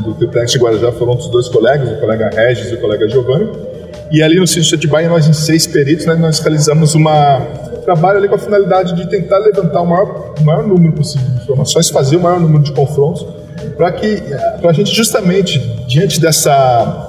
do 0.03 0.13
Triplex 0.13 0.51
de 0.51 0.59
Guarujá 0.59 0.91
foram 0.91 1.15
dos 1.15 1.27
dois 1.29 1.47
colegas, 1.49 1.89
o 1.91 1.99
colega 1.99 2.29
Regis 2.29 2.71
e 2.71 2.75
o 2.75 2.79
colega 2.81 3.09
Giovanni, 3.09 3.49
e 4.11 4.21
ali 4.21 4.39
no 4.39 4.45
sítio 4.45 4.69
de 4.69 4.75
Atibaia, 4.75 5.09
nós 5.09 5.27
em 5.27 5.33
seis 5.33 5.65
peritos, 5.65 6.05
né, 6.05 6.13
nós 6.13 6.37
realizamos 6.39 6.93
uma 6.93 7.39
trabalho 7.89 8.19
ali 8.19 8.27
com 8.27 8.35
a 8.35 8.39
finalidade 8.39 8.93
de 8.93 9.07
tentar 9.07 9.39
levantar 9.39 9.81
o 9.81 9.85
maior, 9.87 10.35
o 10.39 10.43
maior 10.43 10.67
número 10.67 10.93
possível 10.93 11.27
de 11.27 11.41
informações, 11.41 11.89
fazer 11.89 12.17
o 12.17 12.19
maior 12.21 12.39
número 12.39 12.63
de 12.63 12.71
confrontos, 12.71 13.25
para 13.75 13.91
que 13.91 14.21
para 14.61 14.69
a 14.69 14.73
gente 14.73 14.95
justamente 14.95 15.57
diante 15.87 16.21
dessa 16.21 17.07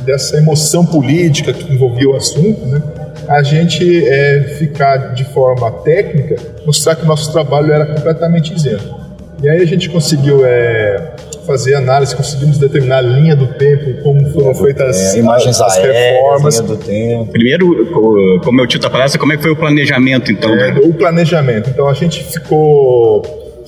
dessa 0.00 0.36
emoção 0.36 0.84
política 0.84 1.52
que 1.52 1.72
envolvia 1.72 2.08
o 2.08 2.16
assunto, 2.16 2.64
né, 2.66 2.82
a 3.28 3.42
gente 3.42 4.06
é, 4.06 4.54
ficar 4.58 5.14
de 5.14 5.24
forma 5.24 5.70
técnica, 5.70 6.36
mostrar 6.66 6.94
que 6.96 7.04
o 7.04 7.06
nosso 7.06 7.32
trabalho 7.32 7.72
era 7.72 7.86
completamente 7.86 8.54
isento. 8.54 8.94
E 9.42 9.48
aí 9.48 9.62
a 9.62 9.66
gente 9.66 9.88
conseguiu 9.88 10.44
é, 10.44 11.14
fazer 11.46 11.74
análise, 11.74 12.14
conseguimos 12.16 12.58
determinar 12.58 12.98
a 12.98 13.02
linha 13.02 13.34
do 13.36 13.46
tempo, 13.48 14.02
como 14.02 14.28
foram 14.30 14.54
feitas 14.54 15.14
É, 15.14 15.18
imagens 15.18 15.60
as 15.60 15.76
aéreas, 15.78 15.96
reformas, 15.96 16.54
linha 16.58 16.68
do 16.68 16.76
tempo. 16.76 17.32
Primeiro, 17.32 17.86
co- 17.92 18.40
como 18.44 18.60
eu 18.60 18.66
título 18.66 18.90
da 18.90 18.90
palestra, 18.90 19.18
como 19.20 19.32
é 19.32 19.36
que 19.36 19.42
foi 19.42 19.52
o 19.52 19.56
planejamento, 19.56 20.30
então? 20.32 20.50
é, 20.52 20.72
né? 20.72 20.80
o 20.84 20.92
planejamento. 20.94 21.70
Então 21.70 21.88
a 21.88 21.94
gente 21.94 22.22
ficou. 22.24 23.22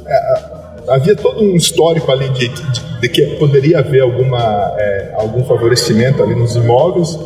é, 0.07 0.57
havia 0.89 1.17
todo 1.17 1.43
um 1.43 1.55
histórico 1.57 2.11
ali 2.13 2.29
de, 2.31 2.49
de- 2.49 3.01
de 3.01 3.09
que 3.09 3.27
poderia 3.37 3.81
haver 3.81 4.01
alguma, 4.03 4.73
é, 4.79 5.11
algum 5.15 5.45
favorecimento 5.45 6.23
ali 6.23 6.35
nos 6.35 6.57
imóveis, 6.57 7.19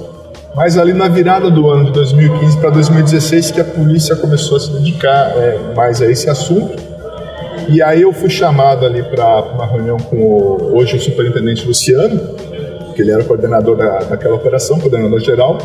mas 0.54 0.76
ali 0.76 0.92
na 0.92 1.06
virada 1.08 1.48
do 1.50 1.68
ano 1.70 1.84
de 1.84 1.92
2015 1.92 2.56
para 2.58 2.70
2016 2.70 3.50
que 3.52 3.60
a 3.60 3.64
polícia 3.64 4.16
começou 4.16 4.56
a 4.56 4.60
se 4.60 4.70
dedicar 4.72 5.30
é, 5.36 5.58
mais 5.76 6.02
a 6.02 6.10
esse 6.10 6.28
assunto. 6.28 6.89
E 7.68 7.82
aí 7.82 8.02
eu 8.02 8.12
fui 8.12 8.30
chamado 8.30 8.84
ali 8.84 9.02
para 9.02 9.42
uma 9.42 9.66
reunião 9.66 9.96
com 9.98 10.16
o, 10.16 10.76
hoje 10.76 10.96
o 10.96 11.00
superintendente 11.00 11.66
Luciano, 11.66 12.18
que 12.94 13.02
ele 13.02 13.12
era 13.12 13.22
o 13.22 13.24
coordenador 13.24 13.76
da, 13.76 14.00
daquela 14.00 14.34
operação, 14.34 14.78
coordenador 14.78 15.20
geral. 15.20 15.58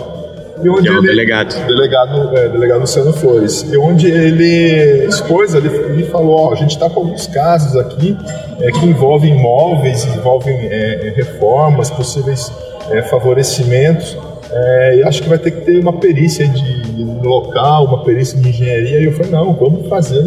E 0.64 0.70
onde 0.70 0.84
Que 0.84 0.88
é 0.88 0.92
o 0.92 0.98
ele, 1.00 1.08
delegado. 1.08 1.68
delegado, 1.68 2.38
é, 2.38 2.48
delegado 2.48 2.80
Luciano 2.82 3.12
Flores, 3.12 3.62
e 3.64 3.78
onde 3.78 4.10
ele 4.10 5.06
expôs 5.06 5.54
ali 5.54 5.70
e 6.00 6.04
falou, 6.04 6.48
ó, 6.48 6.54
a 6.54 6.56
gente 6.56 6.72
está 6.72 6.90
com 6.90 7.02
alguns 7.02 7.28
casos 7.28 7.76
aqui 7.76 8.18
é, 8.62 8.72
que 8.72 8.86
envolvem 8.86 9.38
imóveis, 9.38 10.06
envolvem 10.06 10.56
é, 10.56 11.08
é, 11.08 11.14
reformas, 11.14 11.90
possíveis 11.90 12.52
é, 12.90 13.02
favorecimentos, 13.02 14.18
é, 14.50 14.98
e 14.98 15.04
acho 15.04 15.24
que 15.24 15.28
vai 15.28 15.38
ter 15.38 15.52
que 15.52 15.62
ter 15.62 15.80
uma 15.80 15.94
perícia 15.94 16.48
de, 16.48 17.04
no 17.04 17.28
local, 17.28 17.86
uma 17.86 18.04
perícia 18.04 18.40
de 18.40 18.48
engenharia, 18.48 19.02
e 19.02 19.06
eu 19.06 19.12
falei, 19.12 19.32
não, 19.32 19.54
vamos 19.54 19.90
fazer, 19.90 20.24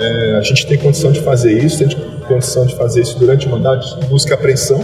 É, 0.00 0.36
a 0.38 0.42
gente 0.42 0.66
tem 0.66 0.78
condição 0.78 1.12
de 1.12 1.20
fazer 1.20 1.52
isso, 1.52 1.78
tem 1.78 1.88
condição 2.26 2.64
de 2.64 2.74
fazer 2.74 3.02
isso 3.02 3.18
durante 3.18 3.46
o 3.46 3.50
mandato 3.50 4.00
de 4.00 4.06
busca 4.06 4.34
apreensão, 4.34 4.82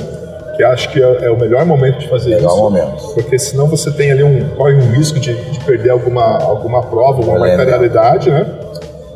que 0.56 0.62
acho 0.62 0.90
que 0.90 1.02
é, 1.02 1.24
é 1.24 1.30
o 1.30 1.38
melhor 1.38 1.64
momento 1.64 1.98
de 1.98 2.08
fazer 2.08 2.36
Melhor 2.36 2.48
isso. 2.48 2.56
momento. 2.56 3.14
Porque 3.14 3.38
senão 3.38 3.66
você 3.66 3.90
tem 3.90 4.10
ali 4.10 4.22
um 4.22 4.48
corre 4.50 4.74
um 4.74 4.90
risco 4.92 5.18
de, 5.20 5.34
de 5.34 5.60
perder 5.60 5.90
alguma 5.90 6.38
alguma 6.42 6.82
prova, 6.82 7.18
alguma 7.18 7.38
materialidade, 7.38 8.30
né? 8.30 8.46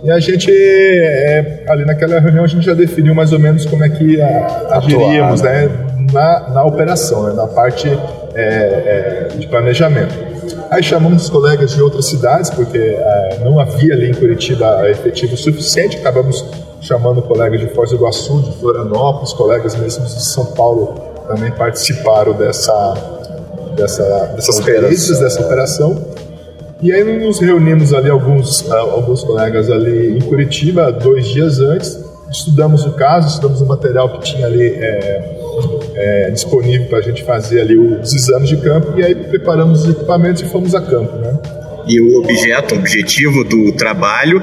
E 0.02 0.10
a 0.10 0.18
gente 0.18 0.50
é, 0.50 1.64
ali 1.68 1.84
naquela 1.84 2.18
reunião 2.20 2.44
a 2.44 2.48
gente 2.48 2.64
já 2.64 2.74
definiu 2.74 3.14
mais 3.14 3.32
ou 3.32 3.38
menos 3.38 3.66
como 3.66 3.84
é 3.84 3.88
que 3.88 4.20
a, 4.20 4.68
agiríamos, 4.78 5.42
né? 5.42 5.66
né? 5.66 5.86
Na, 6.12 6.48
na 6.50 6.64
operação, 6.64 7.24
né? 7.24 7.34
na 7.34 7.46
parte 7.46 7.88
é, 8.34 8.42
é, 8.42 9.28
de 9.36 9.46
planejamento. 9.46 10.29
Aí 10.70 10.82
chamamos 10.82 11.24
os 11.24 11.30
colegas 11.30 11.72
de 11.72 11.82
outras 11.82 12.06
cidades, 12.06 12.50
porque 12.50 12.78
é, 12.78 13.40
não 13.44 13.58
havia 13.58 13.94
ali 13.94 14.10
em 14.10 14.14
Curitiba 14.14 14.88
efetivo 14.90 15.36
suficiente, 15.36 15.96
acabamos 15.96 16.44
chamando 16.80 17.22
colegas 17.22 17.60
de 17.60 17.68
Foz 17.68 17.90
do 17.90 17.96
Iguaçu, 17.96 18.40
de 18.40 18.56
Florianópolis, 18.58 19.32
colegas 19.32 19.76
mesmo 19.76 20.04
de 20.04 20.22
São 20.22 20.46
Paulo 20.46 21.10
também 21.30 21.52
participaram 21.52 22.32
dessa, 22.32 22.94
dessa, 23.76 24.32
dessas 24.34 24.60
perícias, 24.60 25.20
dessa 25.20 25.40
operação. 25.42 25.96
E 26.82 26.92
aí 26.92 27.04
nos 27.04 27.38
reunimos 27.38 27.92
ali 27.92 28.10
alguns, 28.10 28.68
alguns 28.70 29.22
colegas 29.22 29.70
ali 29.70 30.16
em 30.16 30.20
Curitiba 30.20 30.90
dois 30.90 31.28
dias 31.28 31.60
antes, 31.60 32.00
estudamos 32.30 32.84
o 32.86 32.92
caso, 32.92 33.28
estudamos 33.28 33.60
o 33.60 33.66
material 33.66 34.08
que 34.08 34.20
tinha 34.20 34.46
ali 34.46 34.66
é, 34.66 35.39
é, 36.00 36.30
disponível 36.30 36.86
para 36.88 36.98
a 36.98 37.02
gente 37.02 37.22
fazer 37.24 37.60
ali 37.60 37.76
os 37.76 38.14
exames 38.14 38.48
de 38.48 38.56
campo 38.56 38.98
e 38.98 39.04
aí 39.04 39.14
preparamos 39.14 39.84
os 39.84 39.90
equipamentos 39.90 40.42
e 40.42 40.46
fomos 40.46 40.74
a 40.74 40.80
campo, 40.80 41.16
né? 41.18 41.38
E 41.86 42.00
o 42.00 42.20
objeto, 42.20 42.74
o 42.74 42.78
objetivo 42.78 43.42
do 43.44 43.72
trabalho 43.72 44.42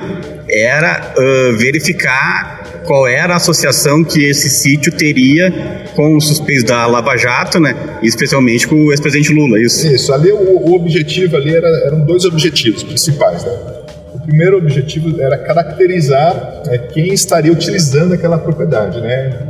era 0.49 1.13
ah, 1.17 1.55
verificar 1.57 2.81
qual 2.85 3.07
era 3.07 3.33
a 3.33 3.35
associação 3.37 4.03
que 4.03 4.23
esse 4.23 4.49
sítio 4.49 4.91
teria 4.91 5.51
com 5.95 6.15
os 6.15 6.27
suspeitos 6.27 6.63
da 6.63 6.85
Lava 6.87 7.15
Jato, 7.17 7.59
né? 7.59 7.99
Especialmente 8.01 8.67
com 8.67 8.75
o 8.75 8.91
ex-presidente 8.91 9.33
Lula, 9.33 9.57
é 9.57 9.61
isso? 9.61 9.87
Isso, 9.87 10.13
ali 10.13 10.31
o, 10.31 10.69
o 10.69 10.75
objetivo 10.75 11.35
ali 11.35 11.55
era, 11.55 11.67
eram 11.85 12.01
dois 12.01 12.25
objetivos 12.25 12.83
principais, 12.83 13.43
né? 13.43 13.51
O 14.13 14.19
primeiro 14.19 14.57
objetivo 14.57 15.21
era 15.21 15.37
caracterizar 15.37 16.63
é, 16.67 16.77
quem 16.77 17.13
estaria 17.13 17.51
utilizando 17.51 18.13
aquela 18.13 18.37
propriedade, 18.37 18.99
né? 19.01 19.47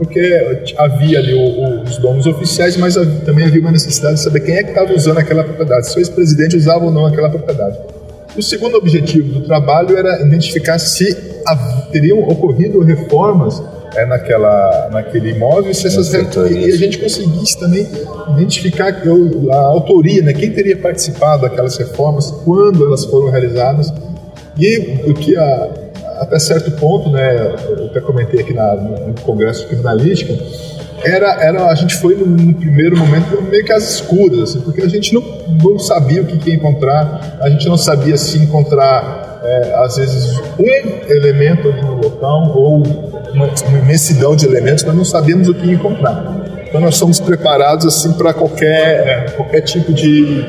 Porque 0.00 0.72
havia 0.78 1.18
ali 1.18 1.34
o- 1.34 1.38
o- 1.38 1.82
os 1.82 1.98
donos 1.98 2.26
oficiais, 2.26 2.74
mas 2.78 2.96
havia- 2.96 3.20
também 3.20 3.44
havia 3.44 3.60
uma 3.60 3.70
necessidade 3.70 4.14
de 4.14 4.22
saber 4.22 4.40
quem 4.40 4.56
é 4.56 4.62
que 4.62 4.70
estava 4.70 4.94
usando 4.94 5.18
aquela 5.18 5.44
propriedade, 5.44 5.90
se 5.90 5.96
o 5.98 6.00
ex-presidente 6.00 6.56
usava 6.56 6.86
ou 6.86 6.90
não 6.90 7.04
aquela 7.04 7.28
propriedade. 7.28 7.76
O 8.34 8.42
segundo 8.42 8.76
objetivo 8.78 9.30
do 9.40 9.40
trabalho 9.46 9.98
era 9.98 10.22
identificar 10.26 10.78
se 10.78 11.14
teriam 11.92 12.18
ocorrido 12.20 12.80
reformas 12.80 13.62
é, 13.94 14.06
naquela, 14.06 14.88
naquele 14.92 15.32
imóvel 15.32 15.72
e 15.72 15.74
se 15.74 15.86
essas 15.88 16.12
reformas. 16.12 16.52
E 16.52 16.64
a 16.72 16.76
gente 16.76 16.96
conseguisse 16.98 17.58
também 17.58 17.86
identificar 18.36 19.02
a 19.52 19.56
autoria, 19.56 20.22
né, 20.22 20.32
quem 20.32 20.50
teria 20.52 20.76
participado 20.76 21.42
daquelas 21.42 21.76
reformas, 21.76 22.30
quando 22.44 22.86
elas 22.86 23.04
foram 23.04 23.30
realizadas. 23.30 23.92
E 24.56 25.10
o 25.10 25.12
que 25.14 25.36
a- 25.36 25.68
até 26.20 26.38
certo 26.38 26.70
ponto, 26.72 27.10
né, 27.10 27.54
eu 27.78 27.86
até 27.86 28.00
comentei 28.00 28.40
aqui 28.40 28.52
na- 28.52 28.76
no 28.76 29.14
Congresso 29.22 29.62
de 29.62 29.68
Criminalística, 29.68 30.34
era, 31.02 31.42
era, 31.42 31.64
a 31.66 31.74
gente 31.74 31.96
foi 31.96 32.14
no, 32.14 32.26
no 32.26 32.54
primeiro 32.54 32.96
momento 32.96 33.40
meio 33.42 33.64
que 33.64 33.72
às 33.72 33.88
escuras, 33.94 34.50
assim, 34.50 34.60
porque 34.60 34.82
a 34.82 34.88
gente 34.88 35.14
não, 35.14 35.22
não 35.62 35.78
sabia 35.78 36.20
o 36.20 36.26
que, 36.26 36.36
que 36.36 36.50
ia 36.50 36.56
encontrar, 36.56 37.38
a 37.40 37.48
gente 37.48 37.66
não 37.66 37.78
sabia 37.78 38.16
se 38.18 38.36
encontrar, 38.36 39.40
é, 39.42 39.74
às 39.82 39.96
vezes, 39.96 40.38
um 40.58 41.10
elemento 41.10 41.68
ali 41.68 41.80
no 41.80 41.94
local 41.96 42.52
ou 42.54 42.76
uma, 43.32 43.46
uma 43.68 43.78
imensidão 43.78 44.36
de 44.36 44.44
elementos, 44.44 44.84
nós 44.84 44.94
não 44.94 45.04
sabíamos 45.04 45.48
o 45.48 45.54
que 45.54 45.70
encontrar. 45.70 46.36
Então 46.68 46.80
nós 46.80 46.96
somos 46.96 47.18
preparados 47.18 47.84
assim 47.86 48.12
para 48.12 48.32
qualquer, 48.34 48.68
é, 49.08 49.30
qualquer 49.30 49.62
tipo 49.62 49.92
de. 49.92 50.44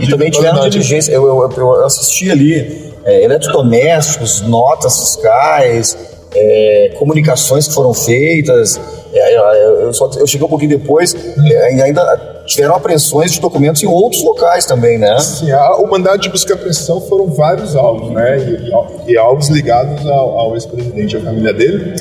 E 0.00 0.04
de 0.04 0.10
também 0.10 0.30
tiveram 0.30 0.68
diligência, 0.68 1.12
eu, 1.12 1.24
eu, 1.26 1.50
eu 1.56 1.84
assisti 1.86 2.30
ali 2.30 2.91
é, 3.04 3.24
eletrodomésticos, 3.24 4.40
notas 4.42 4.98
fiscais, 4.98 5.96
é, 6.34 6.92
comunicações 6.98 7.68
que 7.68 7.74
foram 7.74 7.92
feitas. 7.94 8.80
É, 9.14 9.36
eu, 9.36 9.42
eu 9.82 9.92
só, 9.92 10.10
eu 10.16 10.26
cheguei 10.26 10.46
um 10.46 10.50
pouquinho 10.50 10.70
depois 10.70 11.14
é, 11.14 11.82
ainda 11.82 12.32
tiveram 12.46 12.74
apreensões 12.74 13.32
de 13.32 13.40
documentos 13.40 13.82
em 13.82 13.86
outros 13.86 14.22
locais 14.24 14.64
também, 14.66 14.98
né? 14.98 15.18
Sim, 15.20 15.50
a- 15.52 15.76
o 15.76 15.86
mandado 15.90 16.18
de 16.20 16.28
busca 16.30 16.52
e 16.52 16.54
apreensão 16.54 17.00
foram 17.02 17.26
vários 17.26 17.76
alvos, 17.76 18.10
né? 18.10 18.38
E, 18.38 19.08
e 19.08 19.12
e 19.12 19.18
alvos 19.18 19.48
ligados 19.48 20.04
ao, 20.06 20.38
ao 20.38 20.54
ex-presidente 20.54 21.14
e 21.14 21.18
à 21.18 21.22
família 21.22 21.52
dele. 21.52 21.94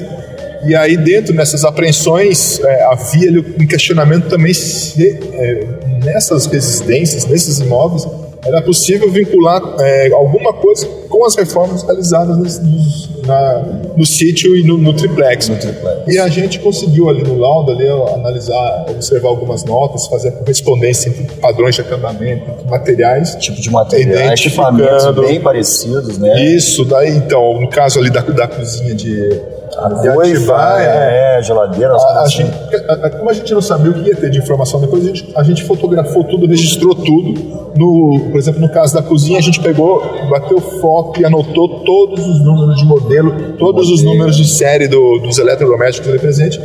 E 0.63 0.75
aí, 0.75 0.95
dentro 0.95 1.35
dessas 1.35 1.63
apreensões, 1.65 2.59
é, 2.63 2.83
havia 2.85 3.31
um 3.59 3.65
questionamento 3.67 4.29
também 4.29 4.53
se 4.53 5.19
é, 5.33 5.67
nessas 6.05 6.45
residências, 6.45 7.25
nesses 7.25 7.59
imóveis, 7.59 8.07
era 8.45 8.61
possível 8.61 9.11
vincular 9.11 9.61
é, 9.79 10.11
alguma 10.13 10.53
coisa 10.53 10.87
com 11.21 11.27
as 11.27 11.35
reformas 11.35 11.83
realizadas 11.83 12.35
nos- 12.59 13.09
na- 13.27 13.63
no 13.95 14.03
sítio 14.03 14.55
e 14.55 14.63
no, 14.63 14.75
no 14.75 14.91
triplex. 14.91 15.49
No 15.49 15.55
triplex. 15.55 16.07
E 16.07 16.17
a 16.17 16.27
gente 16.27 16.57
conseguiu 16.59 17.09
ali 17.09 17.21
no 17.21 17.37
laudo 17.37 17.71
ali, 17.71 17.87
analisar, 17.87 18.85
observar 18.89 19.29
algumas 19.29 19.63
notas, 19.63 20.07
fazer 20.07 20.29
a 20.29 20.31
correspondência 20.31 21.09
entre 21.09 21.23
padrões 21.35 21.75
de 21.75 21.81
acabamento, 21.81 22.65
materiais. 22.67 23.35
Tipo 23.35 23.61
de 23.61 23.69
Identificando. 23.69 24.81
equipamentos 24.83 25.27
bem 25.27 25.39
parecidos, 25.39 26.17
né? 26.17 26.43
Isso, 26.43 26.83
daí 26.85 27.15
então, 27.15 27.61
no 27.61 27.69
caso 27.69 27.99
ali 27.99 28.09
da, 28.09 28.21
da 28.21 28.47
cozinha 28.47 28.95
de, 28.95 29.39
Arroz, 29.77 30.31
ativar, 30.31 30.81
é, 30.81 31.39
é, 31.39 31.43
geladeira, 31.43 31.95
as 31.95 32.03
a, 32.03 32.05
a 32.05 32.13
coisas 32.13 32.27
assim. 32.33 32.43
gente, 32.43 32.75
a- 32.89 32.93
a- 33.07 33.09
como 33.09 33.29
a 33.29 33.33
gente 33.33 33.53
não 33.53 33.61
sabia 33.61 33.91
o 33.91 33.93
que 33.93 34.09
ia 34.09 34.15
ter 34.15 34.29
de 34.29 34.37
informação 34.39 34.79
depois, 34.81 35.03
a 35.03 35.07
gente, 35.07 35.31
a 35.35 35.43
gente 35.43 35.63
fotografou 35.63 36.23
tudo, 36.23 36.45
registrou 36.47 36.93
tudo. 36.93 37.61
No, 37.75 38.27
por 38.31 38.37
exemplo, 38.37 38.59
no 38.59 38.69
caso 38.69 38.93
da 38.93 39.01
cozinha, 39.01 39.39
a 39.39 39.41
gente 39.41 39.59
pegou, 39.61 40.01
bateu 40.29 40.59
foto 40.59 41.21
e 41.21 41.25
anotou 41.25 41.79
todos 41.85 42.25
os 42.25 42.39
números 42.43 42.77
de 42.77 42.85
modelo, 42.85 43.53
todos 43.57 43.89
os 43.89 44.03
números 44.03 44.35
de 44.35 44.47
série 44.47 44.87
do- 44.87 45.19
dos 45.19 45.37
eletrodomésticos 45.37 46.09
ali 46.09 46.19
presentes, 46.19 46.59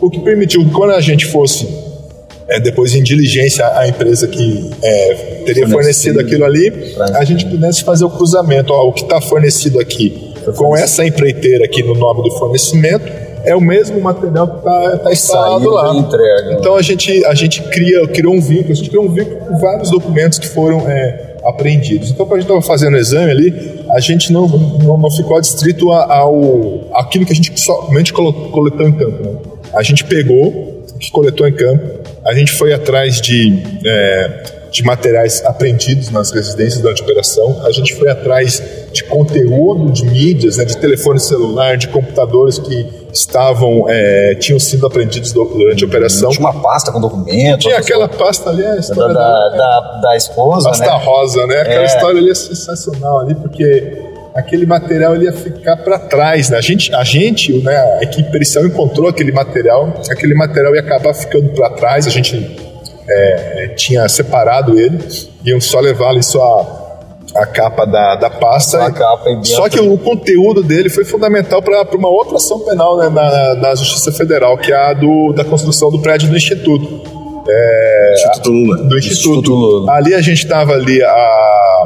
o 0.00 0.08
que 0.08 0.20
permitiu 0.20 0.64
que 0.64 0.70
quando 0.70 0.90
a 0.92 1.00
gente 1.00 1.26
fosse 1.26 1.68
é, 2.48 2.58
depois 2.60 2.94
em 2.94 3.02
diligência 3.02 3.64
à 3.78 3.88
empresa 3.88 4.26
que 4.26 4.68
é, 4.82 5.14
teria 5.46 5.66
fornecido 5.68 6.20
aquilo 6.20 6.44
ali, 6.44 6.94
a 7.14 7.24
gente 7.24 7.46
pudesse 7.46 7.82
fazer 7.82 8.04
o 8.04 8.10
cruzamento. 8.10 8.72
Ó, 8.72 8.88
o 8.88 8.92
que 8.92 9.02
está 9.02 9.20
fornecido 9.20 9.78
aqui 9.80 10.31
com 10.56 10.76
essa 10.76 11.04
empreiteira 11.06 11.64
aqui 11.64 11.82
no 11.82 11.94
nome 11.94 12.22
do 12.22 12.30
fornecimento 12.38 13.06
é 13.44 13.54
o 13.56 13.60
mesmo 13.60 14.00
material 14.00 14.46
que 14.46 14.58
está 14.58 15.12
instalado 15.12 15.64
Saída 15.64 15.70
lá. 15.70 15.94
e 15.94 15.98
entrega. 15.98 16.52
Então 16.54 16.76
a 16.76 16.82
gente, 16.82 17.24
a 17.24 17.34
gente 17.34 17.62
cria, 17.62 18.06
criou 18.08 18.34
um 18.34 18.40
vínculo, 18.40 18.72
a 18.72 18.74
gente 18.74 18.88
criou 18.88 19.04
um 19.04 19.12
vínculo 19.12 19.36
com 19.40 19.58
vários 19.58 19.90
documentos 19.90 20.38
que 20.38 20.46
foram 20.46 20.88
é, 20.88 21.36
apreendidos. 21.44 22.10
Então, 22.10 22.24
quando 22.24 22.38
a 22.38 22.40
gente 22.40 22.50
estava 22.50 22.62
fazendo 22.62 22.94
o 22.94 22.98
exame 22.98 23.30
ali, 23.30 23.84
a 23.90 24.00
gente 24.00 24.32
não, 24.32 24.46
não, 24.46 24.96
não 24.96 25.10
ficou 25.10 25.36
adstrito 25.36 25.90
ao 25.90 26.88
aquilo 26.94 27.26
que 27.26 27.32
a 27.32 27.36
gente 27.36 27.58
somente 27.60 28.12
coletou 28.12 28.88
em 28.88 28.92
campo. 28.92 29.22
Né? 29.24 29.36
A 29.74 29.82
gente 29.82 30.04
pegou 30.04 30.48
o 30.94 30.98
que 30.98 31.10
coletou 31.10 31.46
em 31.48 31.52
campo, 31.52 32.00
a 32.24 32.34
gente 32.34 32.52
foi 32.52 32.72
atrás 32.72 33.20
de, 33.20 33.62
é, 33.84 34.44
de 34.72 34.82
materiais 34.82 35.44
apreendidos 35.44 36.10
nas 36.10 36.30
residências 36.30 36.80
durante 36.80 37.02
a 37.02 37.04
operação, 37.04 37.60
a 37.64 37.70
gente 37.70 37.94
foi 37.94 38.10
atrás 38.10 38.62
de 38.92 39.04
conteúdo 39.04 39.92
de 39.92 40.04
mídias, 40.06 40.56
né, 40.56 40.64
de 40.64 40.76
telefone 40.78 41.20
celular, 41.20 41.76
de 41.76 41.88
computadores 41.88 42.58
que 42.58 42.88
estavam, 43.12 43.84
é, 43.88 44.34
tinham 44.36 44.58
sido 44.58 44.86
apreendidos 44.86 45.32
do- 45.32 45.44
durante 45.44 45.84
a 45.84 45.86
operação. 45.86 46.30
Tinha 46.30 46.40
uma 46.48 46.62
pasta 46.62 46.90
com 46.90 46.98
documentos. 47.00 47.64
Tinha 47.64 47.76
aquela 47.78 48.08
pasta 48.08 48.48
ali, 48.48 48.64
a 48.64 48.70
coisas. 48.72 48.88
da, 48.88 48.94
história 48.94 49.14
da, 49.14 49.48
da, 49.50 49.56
da, 49.56 50.00
da 50.00 50.16
esposa, 50.16 50.68
pasta 50.70 50.86
né? 50.86 51.04
rosa, 51.04 51.46
né? 51.46 51.60
Aquela 51.60 51.82
É. 51.82 51.84
história 51.84 52.18
ali 52.18 52.30
é 52.30 52.34
sensacional 52.34 53.20
ali, 53.20 53.34
porque 53.34 53.98
aquele 54.34 54.64
material 54.64 55.14
ele 55.14 55.26
ia 55.26 55.32
ficar 55.34 55.76
para 55.76 55.98
trás, 55.98 56.48
né? 56.48 56.56
A 56.56 56.62
gente, 56.62 56.94
a 56.94 57.04
gente, 57.04 57.52
né, 57.62 57.76
a 57.76 58.02
equipe 58.02 58.30
pericial 58.32 58.64
encontrou 58.64 59.06
aquele 59.08 59.30
material, 59.32 59.92
aquele 60.10 60.34
material 60.34 60.74
ia 60.74 60.80
acabar 60.80 61.12
ficando 61.12 61.50
para 61.50 61.68
trás, 61.70 62.06
a 62.06 62.10
gente 62.10 62.71
é, 63.08 63.68
tinha 63.76 64.08
separado 64.08 64.78
ele, 64.78 64.98
iam 65.44 65.60
só 65.60 65.80
levar 65.80 66.10
ali 66.10 66.22
só 66.22 66.98
a, 67.34 67.42
a 67.42 67.46
capa 67.46 67.84
da, 67.84 68.16
da 68.16 68.30
pasta. 68.30 68.90
Capa 68.92 69.40
Só 69.44 69.68
que 69.68 69.80
o 69.80 69.96
conteúdo 69.98 70.62
dele 70.62 70.88
foi 70.88 71.04
fundamental 71.04 71.62
para 71.62 71.84
uma 71.96 72.08
outra 72.08 72.36
ação 72.36 72.60
penal 72.60 72.96
né, 72.96 73.08
na, 73.08 73.54
na 73.54 73.74
Justiça 73.74 74.12
Federal, 74.12 74.56
que 74.58 74.72
é 74.72 74.76
a 74.76 74.92
do, 74.92 75.32
da 75.32 75.44
construção 75.44 75.90
do 75.90 76.00
prédio 76.00 76.28
do 76.28 76.36
Instituto. 76.36 77.22
É, 77.48 78.14
Instituto 78.14 78.50
Lula. 78.50 78.76
do 78.76 78.98
Instituto. 78.98 79.30
Instituto 79.30 79.54
Lula. 79.54 79.92
Ali 79.92 80.14
a 80.14 80.20
gente 80.20 80.44
estava 80.44 80.74
ali, 80.74 81.02
a, 81.02 81.84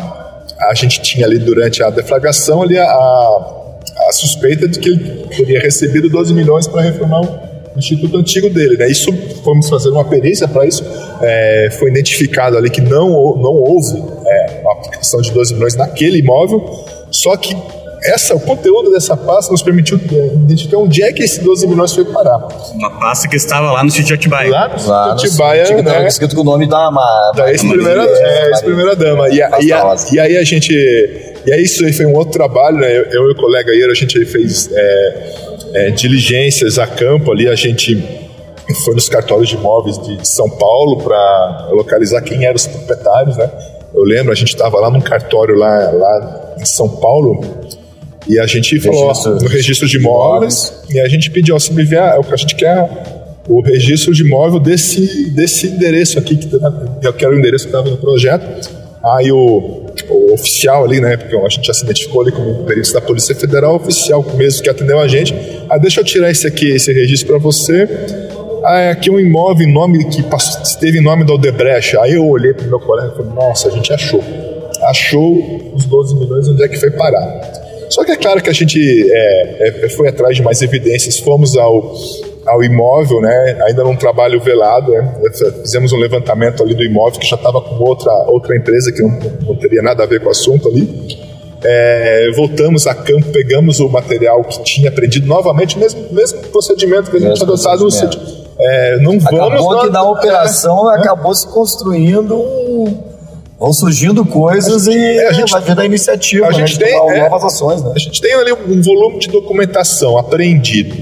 a 0.68 0.74
gente 0.74 1.00
tinha 1.00 1.26
ali 1.26 1.38
durante 1.38 1.82
a 1.82 1.88
deflagração 1.88 2.62
ali 2.62 2.78
a, 2.78 2.84
a 2.84 4.12
suspeita 4.12 4.68
de 4.68 4.78
que 4.78 4.90
ele 4.90 5.26
teria 5.34 5.60
recebido 5.60 6.10
12 6.10 6.34
milhões 6.34 6.66
para 6.66 6.82
reformar 6.82 7.22
o 7.22 7.45
instituto 7.78 8.16
antigo 8.16 8.48
dele. 8.50 8.76
Né? 8.76 8.88
Isso, 8.90 9.12
fomos 9.44 9.68
fazer 9.68 9.90
uma 9.90 10.04
perícia 10.04 10.46
para 10.48 10.66
isso, 10.66 10.84
é, 11.22 11.68
foi 11.78 11.90
identificado 11.90 12.56
ali 12.56 12.70
que 12.70 12.80
não, 12.80 13.08
não 13.36 13.52
houve 13.54 14.02
é, 14.26 14.60
uma 14.62 14.72
aplicação 14.72 15.20
de 15.20 15.30
12 15.32 15.54
milhões 15.54 15.74
naquele 15.76 16.18
imóvel, 16.18 16.64
só 17.10 17.36
que 17.36 17.56
essa, 18.02 18.36
o 18.36 18.40
conteúdo 18.40 18.92
dessa 18.92 19.16
pasta 19.16 19.50
nos 19.50 19.62
permitiu 19.62 19.98
é, 20.12 20.26
identificar 20.26 20.76
onde 20.78 21.02
é 21.02 21.12
que 21.12 21.24
esse 21.24 21.40
12 21.40 21.66
milhões 21.66 21.92
foi 21.92 22.04
parar. 22.04 22.38
Uma 22.74 22.90
pasta 23.00 23.26
que 23.26 23.34
estava 23.36 23.72
lá 23.72 23.82
no 23.82 23.90
sítio 23.90 24.06
de 24.06 24.14
Atibaia. 24.14 24.48
Lá 24.50 24.68
no 24.68 24.86
Lá 24.88 25.06
no 25.06 25.12
Atibaia, 25.14 25.66
sítio, 25.66 25.82
né? 25.82 25.98
né? 26.00 26.06
escrito 26.06 26.36
com 26.36 26.42
o 26.42 26.44
nome 26.44 26.68
da, 26.68 26.88
Da 27.34 27.50
ex-primeira 27.50 28.02
Maria, 28.06 28.14
é, 28.16 28.50
dama. 28.96 29.28
E, 29.30 29.42
a- 29.42 29.58
e, 29.60 29.72
a- 29.72 29.96
e 30.12 30.20
aí 30.20 30.36
a 30.36 30.44
gente. 30.44 31.34
E 31.46 31.52
aí 31.52 31.62
isso 31.62 31.84
aí 31.84 31.92
foi 31.92 32.06
um 32.06 32.14
outro 32.14 32.32
trabalho, 32.32 32.78
né? 32.78 32.90
Eu, 32.98 33.04
eu 33.04 33.28
e 33.28 33.32
o 33.32 33.34
colega 33.36 33.72
Ieiro, 33.72 33.92
a 33.92 33.94
gente 33.94 34.24
fez 34.26 34.68
é, 34.72 35.34
é, 35.74 35.90
diligências 35.90 36.78
a 36.78 36.86
campo 36.86 37.30
ali, 37.32 37.48
a 37.48 37.54
gente 37.54 38.02
foi 38.84 38.94
nos 38.94 39.08
cartórios 39.08 39.48
de 39.48 39.54
imóveis 39.54 39.96
de, 40.02 40.16
de 40.16 40.26
São 40.28 40.50
Paulo 40.50 40.98
para 40.98 41.68
localizar 41.70 42.20
quem 42.22 42.44
eram 42.44 42.56
os 42.56 42.66
proprietários, 42.66 43.36
né? 43.36 43.48
Eu 43.94 44.02
lembro, 44.02 44.32
a 44.32 44.34
gente 44.34 44.48
estava 44.48 44.78
lá 44.80 44.90
num 44.90 45.00
cartório 45.00 45.54
lá, 45.56 45.90
lá 45.92 46.54
em 46.60 46.64
São 46.66 46.88
Paulo 46.88 47.40
e 48.28 48.40
a 48.40 48.46
gente 48.46 48.80
falou 48.80 49.06
Registro- 49.08 49.34
no 49.40 49.48
registro 49.48 49.88
de 49.88 49.96
imóveis 49.98 50.82
e 50.90 50.98
a 51.00 51.08
gente 51.08 51.30
pediu, 51.30 51.54
ó, 51.54 51.58
se 51.60 51.72
me 51.72 51.84
vier, 51.84 52.18
o 52.18 52.24
que 52.24 52.34
a 52.34 52.36
gente 52.36 52.56
quer 52.56 53.14
o 53.48 53.60
registro 53.62 54.12
de 54.12 54.22
imóvel 54.22 54.58
desse, 54.58 55.30
desse 55.30 55.68
endereço 55.68 56.18
aqui, 56.18 56.36
que, 56.36 56.48
tá- 56.48 57.12
que 57.16 57.24
era 57.24 57.32
o 57.32 57.38
endereço 57.38 57.66
que 57.66 57.70
estava 57.70 57.88
no 57.88 57.96
projeto. 57.96 58.68
Aí 59.04 59.30
o, 59.30 59.85
o 60.08 60.32
oficial 60.32 60.84
ali, 60.84 61.00
né, 61.00 61.16
porque 61.16 61.36
a 61.36 61.48
gente 61.48 61.66
já 61.66 61.74
se 61.74 61.84
identificou 61.84 62.22
ali 62.22 62.32
como 62.32 62.64
perito 62.64 62.92
da 62.92 63.00
Polícia 63.00 63.34
Federal, 63.34 63.76
oficial 63.76 64.24
mesmo 64.34 64.62
que 64.62 64.68
atendeu 64.68 64.98
a 64.98 65.08
gente, 65.08 65.34
ah, 65.68 65.78
deixa 65.78 66.00
eu 66.00 66.04
tirar 66.04 66.30
esse 66.30 66.46
aqui, 66.46 66.70
esse 66.70 66.92
registro 66.92 67.28
para 67.28 67.38
você. 67.38 67.88
Ah, 68.64 68.78
é 68.80 68.90
aqui 68.90 69.10
um 69.10 69.20
imóvel 69.20 69.66
em 69.66 69.72
nome 69.72 70.04
que 70.08 70.24
esteve 70.64 70.98
em 70.98 71.02
nome 71.02 71.24
da 71.24 71.34
Odebrecht. 71.34 71.96
Aí 71.98 72.14
eu 72.14 72.26
olhei 72.26 72.52
pro 72.52 72.66
meu 72.66 72.80
colega 72.80 73.12
e 73.12 73.16
falei, 73.16 73.32
nossa, 73.32 73.68
a 73.68 73.70
gente 73.70 73.92
achou. 73.92 74.22
Achou 74.82 75.72
os 75.72 75.84
12 75.84 76.16
milhões, 76.16 76.48
onde 76.48 76.64
é 76.64 76.68
que 76.68 76.76
foi 76.76 76.90
parar. 76.90 77.64
Só 77.88 78.04
que 78.04 78.10
é 78.12 78.16
claro 78.16 78.42
que 78.42 78.50
a 78.50 78.52
gente 78.52 78.80
é, 78.80 79.68
é, 79.84 79.88
foi 79.88 80.08
atrás 80.08 80.36
de 80.36 80.42
mais 80.42 80.62
evidências, 80.62 81.18
fomos 81.18 81.56
ao, 81.56 81.94
ao 82.46 82.62
imóvel, 82.62 83.20
né? 83.20 83.58
ainda 83.66 83.82
num 83.84 83.96
trabalho 83.96 84.40
velado, 84.40 84.92
né? 84.92 85.14
fizemos 85.62 85.92
um 85.92 85.96
levantamento 85.98 86.62
ali 86.62 86.74
do 86.74 86.82
imóvel 86.84 87.18
que 87.20 87.26
já 87.26 87.36
estava 87.36 87.60
com 87.60 87.74
outra, 87.82 88.12
outra 88.28 88.56
empresa 88.56 88.92
que 88.92 89.02
não, 89.02 89.10
não 89.46 89.56
teria 89.56 89.82
nada 89.82 90.02
a 90.02 90.06
ver 90.06 90.20
com 90.20 90.28
o 90.28 90.30
assunto 90.30 90.68
ali. 90.68 91.16
É, 91.64 92.30
voltamos 92.36 92.86
a 92.86 92.94
campo, 92.94 93.26
pegamos 93.32 93.80
o 93.80 93.88
material 93.88 94.44
que 94.44 94.62
tinha 94.62 94.88
aprendido 94.90 95.26
novamente, 95.26 95.78
mesmo, 95.78 96.06
mesmo 96.12 96.38
procedimento 96.48 97.10
que 97.10 97.16
a 97.16 97.20
gente 97.20 97.30
Mesmo 97.30 97.56
tinha 97.56 97.72
adotado. 97.72 97.88
É, 98.58 98.98
não 99.00 99.18
vamos 99.18 99.26
Acabou 99.26 99.80
que 99.82 99.90
na 99.90 100.02
operação 100.02 100.92
é, 100.92 100.98
acabou 100.98 101.34
se 101.34 101.46
construindo 101.48 102.36
um- 102.36 103.16
Vão 103.58 103.72
surgindo 103.72 104.22
coisas 104.26 104.86
A 104.86 104.90
gente- 104.92 105.02
e 105.02 105.16
é, 105.18 105.28
a 105.28 105.32
gente- 105.32 105.50
vai 105.50 105.62
vir 105.62 105.74
da 105.74 105.84
iniciativa, 105.84 106.44
a 106.44 106.50
né, 106.50 106.56
gente 106.58 106.74
de 106.74 106.78
tem, 106.78 106.94
é, 106.94 107.22
novas 107.22 107.42
ações, 107.54 107.82
né? 107.82 107.90
A 107.96 107.98
gente 107.98 108.20
tem 108.20 108.34
ali 108.34 108.52
um 108.52 108.82
volume 108.82 109.18
de 109.18 109.28
documentação 109.28 110.18
apreendido, 110.18 110.94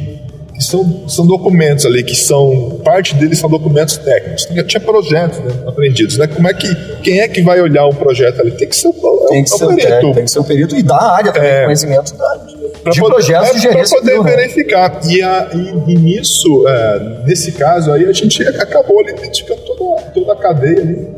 que 0.54 0.62
são, 0.62 1.08
são 1.08 1.26
documentos 1.26 1.84
ali 1.84 2.02
que 2.04 2.14
são 2.14 2.80
parte 2.84 3.14
deles 3.16 3.38
são 3.38 3.50
documentos 3.50 3.96
técnicos. 3.98 4.44
Tinha, 4.46 4.62
tinha 4.62 4.80
projetos 4.80 5.38
né, 5.40 5.50
apreendidos, 5.66 6.16
né? 6.16 6.26
Como 6.28 6.46
é 6.48 6.54
que 6.54 6.72
quem 7.02 7.20
é 7.20 7.28
que 7.28 7.42
vai 7.42 7.60
olhar 7.60 7.84
o 7.86 7.94
projeto 7.94 8.40
ali? 8.40 8.52
Tem 8.52 8.68
que 8.68 8.76
ser 8.76 8.88
o, 8.88 8.92
Tem 9.28 9.42
que, 9.42 9.52
é 9.52 9.56
ser 9.58 9.66
perito. 9.74 10.12
tem 10.14 10.24
que 10.24 10.30
ser 10.30 10.38
o 10.38 10.44
perito 10.44 10.76
e 10.76 10.82
da 10.82 10.96
área 11.02 11.32
também, 11.32 11.50
É. 11.50 11.64
conhecimento 11.64 12.14
da, 12.16 12.38
Pra 12.84 12.92
de 12.92 13.00
poder- 13.00 13.14
projetos 13.14 13.48
é, 13.50 13.52
de 13.54 13.58
gerência 13.60 14.00
Para 14.00 14.12
poder 14.14 14.22
né? 14.30 14.36
verificar. 14.36 15.00
E, 15.08 15.22
a- 15.22 15.48
e- 15.54 15.92
e 15.92 15.94
nisso, 15.96 16.68
é, 16.68 17.22
nesse 17.26 17.52
caso 17.52 17.90
aí, 17.92 18.04
a 18.04 18.12
gente 18.12 18.42
acabou 18.46 19.00
ali 19.00 19.10
identificando 19.12 19.60
toda, 19.62 20.02
toda 20.12 20.32
a 20.34 20.36
cadeia 20.36 20.80
ali. 20.80 21.08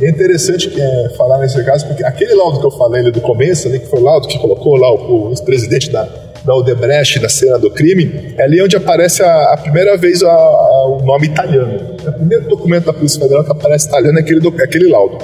E 0.00 0.06
é 0.06 0.08
interessante 0.10 0.72
é, 0.80 1.08
falar 1.16 1.38
nesse 1.38 1.62
caso, 1.64 1.86
porque 1.86 2.02
aquele 2.04 2.34
laudo 2.34 2.58
que 2.60 2.66
eu 2.66 2.70
falei 2.70 3.02
ali 3.02 3.10
do 3.10 3.20
começo, 3.20 3.68
ali, 3.68 3.78
que 3.80 3.86
foi 3.86 4.00
o 4.00 4.04
laudo 4.04 4.26
que 4.28 4.38
colocou 4.38 4.76
lá 4.76 4.90
o, 4.92 5.26
o 5.26 5.30
ex-presidente 5.30 5.90
da, 5.90 6.08
da 6.44 6.54
Odebrecht 6.54 7.20
na 7.20 7.28
cena 7.28 7.58
do 7.58 7.70
crime, 7.70 8.34
é 8.38 8.42
ali 8.44 8.62
onde 8.62 8.76
aparece 8.76 9.22
a, 9.22 9.52
a 9.52 9.56
primeira 9.58 9.96
vez 9.98 10.22
a- 10.22 10.30
a- 10.32 10.86
o 10.88 11.02
nome 11.04 11.26
italiano. 11.26 11.96
É 12.04 12.08
o 12.08 12.12
primeiro 12.14 12.48
documento 12.48 12.86
da 12.86 12.92
Polícia 12.94 13.20
Federal 13.20 13.44
que 13.44 13.52
aparece 13.52 13.88
italiano 13.88 14.18
é 14.18 14.22
aquele, 14.22 14.40
doc- 14.40 14.60
aquele 14.60 14.88
laudo. 14.88 15.18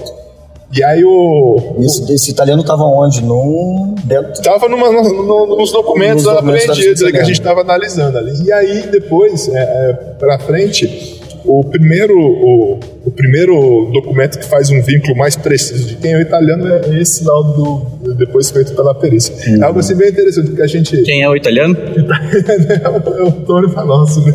E 0.76 0.82
aí 0.84 1.02
o, 1.04 1.76
Esse, 1.80 2.12
esse 2.12 2.30
italiano 2.32 2.60
estava 2.60 2.82
onde? 2.82 3.22
Num. 3.22 3.94
Dentro. 4.04 4.32
Estava 4.32 4.68
numa- 4.68 4.90
no- 4.92 5.22
no- 5.22 5.56
nos 5.56 5.72
documentos 5.72 6.24
Nos 6.24 6.34
documentos 6.34 6.66
da 6.66 6.72
apreendidos 6.74 7.10
que 7.10 7.16
a 7.18 7.24
gente 7.24 7.38
estava 7.40 7.60
analisando 7.62 8.18
ali. 8.18 8.32
E 8.44 8.52
aí, 8.52 8.82
depois, 8.90 9.48
é, 9.48 9.52
é, 9.58 9.92
para 10.18 10.38
frente, 10.40 11.22
o 11.46 11.64
primeiro, 11.64 12.12
o, 12.18 12.78
o 13.06 13.10
primeiro 13.12 13.88
documento 13.92 14.38
que 14.38 14.44
faz 14.46 14.68
um 14.68 14.82
vínculo 14.82 15.16
mais 15.16 15.36
preciso 15.36 15.86
de 15.86 15.96
quem 15.96 16.12
é 16.14 16.18
o 16.18 16.20
italiano 16.20 16.66
é 16.66 17.00
esse 17.00 17.24
laudo 17.24 17.86
do, 18.02 18.14
depois 18.14 18.50
feito 18.50 18.74
pela 18.74 18.92
perícia. 18.94 19.32
É 19.58 19.62
algo 19.64 19.78
assim 19.78 19.94
bem 19.96 20.08
interessante, 20.10 20.48
porque 20.48 20.62
a 20.62 20.66
gente. 20.66 21.00
Quem 21.02 21.22
é 21.22 21.28
o 21.30 21.36
italiano? 21.36 21.76
é 21.78 22.88
o- 22.88 23.18
é 23.18 23.22
o 23.22 23.32
Tony 23.32 23.70
Fanossi, 23.72 24.20
né? 24.20 24.32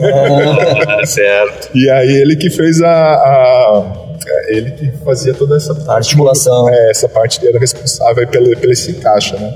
Ah, 0.87 1.05
certo. 1.05 1.69
E 1.75 1.89
aí 1.89 2.11
ele 2.15 2.35
que 2.37 2.49
fez 2.49 2.81
a. 2.81 2.89
a- 2.89 3.93
é, 4.25 4.55
ele 4.55 4.71
que 4.71 4.91
fazia 5.03 5.33
toda 5.33 5.57
essa 5.57 5.73
A 5.87 5.95
articulação. 5.95 6.69
É, 6.69 6.91
essa 6.91 7.09
parte 7.09 7.45
era 7.45 7.59
responsável 7.59 8.25
pelo, 8.27 8.55
pelo 8.57 8.71
esse 8.71 8.91
encaixe, 8.91 9.35
né? 9.35 9.53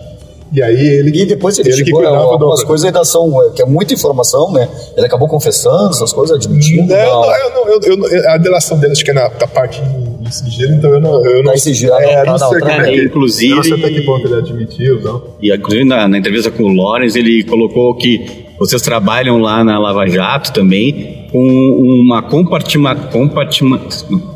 E 0.53 0.61
aí 0.61 0.79
ele. 0.79 1.21
E 1.21 1.25
depois 1.25 1.57
ele, 1.59 1.69
ele 1.69 1.77
que 1.79 1.85
chegou, 1.85 2.01
cuidava 2.01 2.23
do- 2.23 2.31
algumas 2.31 2.63
coisas 2.63 2.85
ainda 2.85 3.03
são, 3.03 3.43
é, 3.43 3.49
que 3.49 3.61
é 3.61 3.65
muita 3.65 3.93
informação, 3.93 4.51
né? 4.51 4.69
Ele 4.95 5.05
acabou 5.05 5.27
confessando 5.27 5.89
essas 5.89 6.13
coisas, 6.13 6.35
admitindo. 6.37 6.87
Não, 6.87 6.97
não. 6.97 7.21
não, 7.21 7.35
eu 7.35 7.49
não- 7.51 8.05
eu- 8.07 8.07
eu 8.09 8.29
a 8.29 8.37
delação 8.37 8.77
dele 8.77 8.93
acho 8.93 9.03
que 9.03 9.11
é 9.11 9.13
na, 9.13 9.27
da 9.27 9.47
parte 9.47 9.81
em, 9.81 10.25
em 10.27 10.31
sigilo, 10.31 10.73
então 10.73 10.93
eu 10.93 11.01
não. 11.01 11.25
Eu 11.25 11.43
não 11.43 11.51
Tá 11.53 11.57
sigilo, 11.57 11.93
é, 11.95 12.23
não, 12.25 12.37
sei 12.37 12.57
é 12.59 12.83
que- 12.83 13.03
Inclusive- 13.05 13.51
Eu 13.51 13.55
não 13.57 13.63
sei 13.63 13.73
até 13.73 13.89
que 13.89 14.01
ponto 14.01 14.27
ele 14.27 14.35
admitiu, 14.35 15.01
não. 15.01 15.23
E 15.41 15.53
inclusive 15.53 15.83
na, 15.83 16.07
na 16.07 16.17
entrevista 16.17 16.51
com 16.51 16.63
o 16.63 16.73
Lawrence, 16.73 17.17
ele 17.17 17.43
colocou 17.43 17.95
que 17.95 18.44
vocês 18.57 18.81
trabalham 18.81 19.37
lá 19.39 19.63
na 19.63 19.77
Lava 19.77 20.07
Jato 20.07 20.53
também 20.53 21.27
com 21.31 21.39
uma 21.41 22.21
compartima, 22.23 22.95
compartima, 22.95 23.79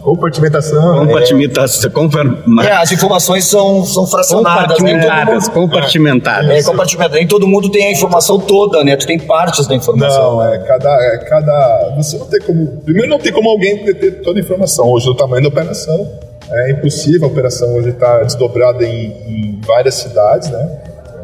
Compartimentação. 0.02 1.06
compartimentação, 1.06 1.92
compartima- 1.92 2.66
É, 2.66 2.74
as 2.74 2.92
informações 2.92 3.46
são, 3.46 3.86
são 3.86 4.06
fracionadas, 4.06 4.78
todo 4.78 4.78
compartimentadas, 4.80 5.48
mundo. 5.48 5.54
compartimentadas. 5.54 6.50
É, 6.50 6.64
compartimento. 6.70 7.14
Nem 7.14 7.28
todo 7.28 7.48
mundo 7.48 7.70
tem 7.70 7.88
a 7.88 7.92
informação 7.92 8.40
toda, 8.40 8.84
né? 8.84 8.96
Tu 8.98 9.06
tem 9.08 9.20
partes 9.20 9.68
da 9.68 9.76
informação. 9.76 10.36
Não, 10.38 10.44
é 10.54 10.58
cada, 10.60 10.90
é 10.90 11.18
cada. 11.20 11.94
Você 11.98 12.18
não 12.18 12.26
tem 12.26 12.42
como. 12.42 12.68
Primeiro, 12.84 13.10
não 13.10 13.20
tem 13.20 13.32
como 13.32 13.50
alguém 13.50 13.78
ter 13.94 14.22
toda 14.22 14.40
a 14.40 14.42
informação. 14.44 14.90
Hoje, 14.90 15.10
o 15.10 15.16
tamanho 15.16 15.44
da 15.44 15.50
operação 15.50 16.10
é 16.52 16.72
impossível. 16.72 17.28
A 17.28 17.32
operação 17.32 17.76
hoje 17.76 17.90
está 17.90 18.24
desdobrada 18.24 18.84
em, 18.86 19.06
em 19.28 19.62
várias 19.66 19.96
cidades, 19.96 20.50
né? 20.50 20.82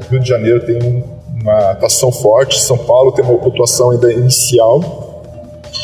O 0.07 0.11
Rio 0.11 0.19
de 0.21 0.29
Janeiro 0.29 0.59
tem 0.61 0.77
um- 0.81 1.14
uma 1.45 1.71
atuação 1.71 2.11
forte, 2.11 2.59
São 2.59 2.77
Paulo 2.77 3.11
tem 3.11 3.23
uma 3.23 3.35
atuação 3.47 3.91
ainda 3.91 4.11
inicial. 4.11 5.21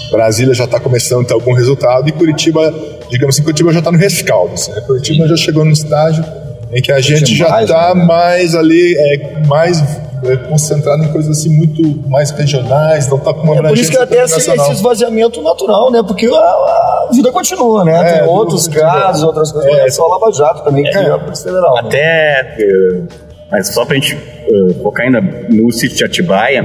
Brasília 0.10 0.54
já 0.56 0.66
está 0.66 0.80
começando 0.80 1.22
a 1.22 1.28
ter 1.28 1.34
algum 1.36 1.54
resultado 1.54 2.10
e 2.10 2.12
Curitiba, 2.12 2.74
digamos 3.10 3.36
assim, 3.36 3.44
Curitiba 3.44 3.72
já 3.72 3.80
está 3.80 3.92
no 3.92 3.98
rescaldo. 3.98 4.56
assim, 4.56 4.72
né? 4.72 4.82
Curitiba 4.82 5.28
já 5.28 5.38
chegou 5.38 5.64
no 5.64 5.72
estágio 5.72 6.26
em 6.74 6.82
que 6.82 6.92
a 6.92 7.00
gente 7.00 7.36
já 7.36 7.62
está 7.62 7.94
né? 7.94 8.04
mais 8.04 8.56
ali, 8.56 8.96
é, 8.98 9.46
mais 9.46 9.80
é, 10.24 10.36
concentrado 10.50 11.04
em 11.04 11.12
coisas 11.12 11.38
assim 11.38 11.50
muito 11.50 12.10
mais 12.10 12.32
regionais, 12.32 13.08
não 13.08 13.18
está 13.18 13.34
com 13.34 13.42
uma 13.42 13.56
É 13.58 13.62
por 13.62 13.78
isso 13.78 13.92
que 13.92 13.98
até 13.98 14.24
esse, 14.24 14.72
esvaziamento 14.72 15.42
natural, 15.44 15.92
né? 15.92 16.02
Porque 16.02 16.26
a, 16.26 16.40
a 16.40 17.10
vida 17.12 17.32
continua, 17.32 17.84
né? 17.84 18.00
É, 18.00 18.20
tem 18.20 18.28
outros 18.28 18.68
casos, 18.68 19.24
outras 19.24 19.52
coisas. 19.52 19.72
É. 19.72 19.88
É 19.88 19.92
só 19.92 20.06
a 20.06 20.18
Lava 20.18 20.32
Jato 20.32 20.64
também, 20.64 20.84
que 20.84 20.98
é 20.98 21.12
a 21.12 21.20
Polícia 21.20 21.46
Federal. 21.46 21.76
né? 21.76 21.82
Até, 21.86 22.56
eh, 22.60 23.31
mas 23.52 23.74
só 23.74 23.86
pra 23.86 23.96
gente 23.96 24.16
eh, 24.16 24.74
focar 24.82 25.06
ainda 25.06 25.22
no 25.50 25.72
sítio 25.72 25.98
de 25.98 26.04
Atibaia, 26.06 26.64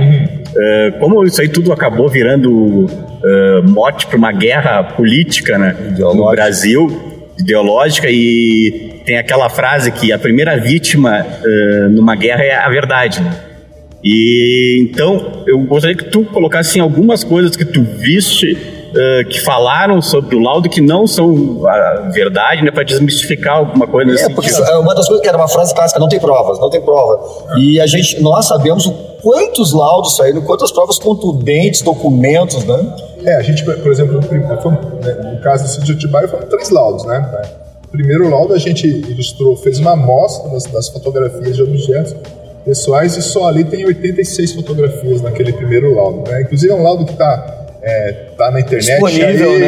eh, 0.57 0.93
como 1.01 1.25
isso 1.25 1.41
aí 1.41 1.49
tudo 1.49 1.73
acabou 1.73 2.09
virando 2.09 2.87
eh, 3.25 3.61
mote 3.65 4.07
para 4.07 4.17
uma 4.17 4.33
guerra 4.33 4.83
política 4.85 5.59
né, 5.59 5.77
no. 5.99 6.31
Brasil, 6.31 6.89
ideológica, 7.39 8.09
e 8.09 9.01
tem 9.05 9.19
aquela 9.19 9.49
frase 9.49 9.91
que 9.91 10.13
a 10.13 10.19
primeira 10.19 10.57
vítima 10.57 11.27
eh, 11.45 11.89
numa 11.91 12.15
guerra 12.15 12.43
é 12.43 12.55
a 12.55 12.69
verdade. 12.69 13.21
né? 13.21 13.37
E 14.05 14.79
então 14.83 15.43
eu 15.47 15.59
gostaria 15.61 15.97
que 15.97 16.05
tu 16.05 16.25
colocasse 16.25 16.71
assim, 16.71 16.81
algumas 16.81 17.25
coisas 17.25 17.57
que 17.57 17.65
tu 17.65 17.83
viste 17.83 18.57
eh, 18.97 19.25
que 19.25 19.41
falaram 19.41 20.01
sobre 20.01 20.35
o 20.37 20.41
laudo 20.41 20.69
que 20.69 20.81
não 20.81 21.07
são 21.07 21.67
a 21.67 22.09
verdade, 22.13 22.63
né, 22.65 22.71
para 22.71 22.83
desmistificar 22.83 23.59
alguma 23.59 23.87
coisa 23.87 24.11
nesse 24.11 24.25
É, 24.25 24.35
porque 24.35 24.51
sentido. 24.51 24.71
é 24.71 24.79
uma 24.79 24.95
das 24.95 25.07
coisas 25.07 25.23
que 25.23 25.29
era 25.29 25.37
uma 25.37 25.49
frase 25.49 25.75
clássica, 25.75 26.01
não 26.01 26.09
tem 26.09 26.19
provas, 26.19 26.59
não 26.59 26.71
tem 26.71 26.81
prova. 26.81 27.21
E 27.59 27.81
a 27.81 27.87
gente, 27.87 28.21
nós 28.23 28.47
sabemos 28.47 28.87
o 28.87 28.93
quantos 29.23 29.73
laudos 29.73 30.17
saíram, 30.17 30.41
quantas 30.43 30.71
provas 30.71 30.99
contundentes, 30.99 31.83
documentos, 31.83 32.65
né? 32.65 32.95
É, 33.25 33.37
a 33.37 33.43
gente, 33.43 33.65
por 33.65 33.91
exemplo, 33.91 34.21
no, 34.21 34.71
né, 35.01 35.33
no 35.35 35.41
caso 35.41 35.65
do 35.65 35.69
sítio 35.71 35.87
de 35.87 35.93
Atibaia 35.95 36.29
foram 36.29 36.47
três 36.47 36.71
laudos, 36.71 37.05
né? 37.05 37.43
O 37.85 37.89
primeiro 37.89 38.29
laudo 38.31 38.55
a 38.55 38.59
gente 38.59 38.87
ilustrou, 38.87 39.57
fez 39.57 39.79
uma 39.79 39.93
amostra 39.93 40.51
das, 40.51 40.65
das 40.67 40.89
fotografias 40.89 41.57
de 41.57 41.63
objetos 41.63 42.15
pessoais 42.65 43.17
e 43.17 43.23
só 43.23 43.49
ali 43.49 43.65
tem 43.65 43.85
86 43.87 44.53
fotografias 44.53 45.23
naquele 45.23 45.53
primeiro 45.53 45.95
laudo, 45.95 46.29
né? 46.31 46.43
Inclusive 46.43 46.73
é 46.73 46.77
um 46.77 46.83
laudo 46.83 47.05
que 47.05 47.13
está 47.13 47.66
é, 47.89 48.13
tá 48.37 48.51
na 48.51 48.61
internet 48.61 48.89
Disponível, 48.91 49.51
aí, 49.51 49.59
né? 49.61 49.67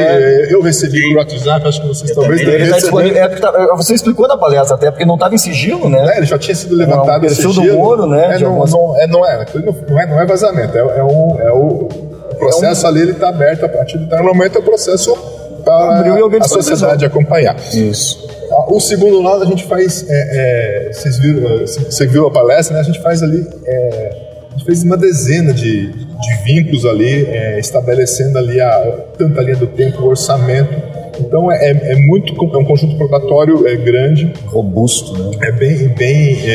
é, 0.49 0.53
Eu 0.53 0.61
recebi 0.61 1.01
por 1.13 1.19
WhatsApp, 1.19 1.69
acho 1.69 1.81
que 1.81 1.87
vocês 1.87 2.11
talvez 2.13 2.41
Ele 2.41 2.51
tenham 2.53 2.71
tá 2.71 2.77
disponível. 2.79 3.23
É 3.23 3.29
porque 3.29 3.41
tá- 3.41 3.75
você 3.77 3.95
explicou 3.95 4.27
na 4.27 4.37
palestra 4.37 4.75
até, 4.75 4.91
porque 4.91 5.05
não 5.05 5.15
estava 5.15 5.35
em 5.35 5.39
sigilo, 5.39 5.89
né? 5.89 6.15
É, 6.15 6.17
ele 6.19 6.27
já 6.27 6.37
tinha 6.37 6.55
sido 6.57 6.75
É 6.75 6.79
levantado 6.85 7.19
um 7.19 7.21
perfil 7.21 7.51
esse 7.51 7.61
do 7.61 7.73
Moro, 7.75 8.07
né, 8.07 8.35
É, 8.35 8.39
não, 8.41 8.49
algumas- 8.49 8.73
não, 8.73 9.01
é, 9.01 9.07
não 9.07 9.25
é, 9.27 9.47
não, 9.89 10.01
é, 10.01 10.07
não 10.07 10.21
é 10.21 10.27
vazamento, 10.27 10.77
é, 10.77 10.81
é, 10.81 11.05
um, 11.05 11.41
é 11.41 11.53
o, 11.53 11.89
o 12.33 12.35
processo 12.39 12.87
ali, 12.89 13.03
ele 13.03 13.13
está 13.13 13.29
aberto 13.29 13.65
a 13.65 13.69
partir 13.69 13.99
tal 14.09 14.25
momento, 14.25 14.57
é 14.57 14.59
o 14.59 14.65
processo 14.65 15.17
para 15.65 16.01
a 16.41 16.49
sociedade 16.49 17.05
acompanhar. 17.05 17.57
Isso. 17.73 18.27
Ah, 18.51 18.73
O 18.73 18.81
segundo 18.81 19.21
lado 19.23 19.43
a 19.43 19.47
gente 19.47 19.65
faz, 19.67 20.05
é, 20.09 20.89
é, 20.89 20.93
vocês 20.93 21.19
viram, 21.19 21.59
você 21.67 22.07
viu 22.07 22.27
a 22.27 22.31
palestra, 22.33 22.75
né? 22.75 22.81
A 22.81 22.85
gente 22.85 23.01
faz 23.01 23.23
ali, 23.23 23.47
é, 23.67 24.28
fez 24.65 24.83
uma 24.83 24.97
dezena 24.97 25.53
de, 25.53 25.89
de 25.93 26.35
vínculos 26.45 26.85
ali, 26.85 27.27
é, 27.27 27.59
estabelecendo 27.59 28.39
ali 28.39 28.61
a, 28.61 28.99
tanto 29.17 29.39
a 29.39 29.43
linha 29.43 29.57
do 29.57 29.67
tempo, 29.67 30.03
o 30.03 30.07
orçamento. 30.09 30.99
Então 31.21 31.51
é, 31.51 31.71
é, 31.71 31.93
é 31.93 31.97
muito, 31.97 32.33
é 32.33 32.59
um 32.59 32.65
conjunto 32.65 32.97
probatório 32.97 33.67
é, 33.67 33.75
grande, 33.77 34.33
Robusto, 34.47 35.21
né? 35.21 35.37
é 35.49 35.53
bem, 35.53 35.89
bem 35.89 36.39
é, 36.45 36.53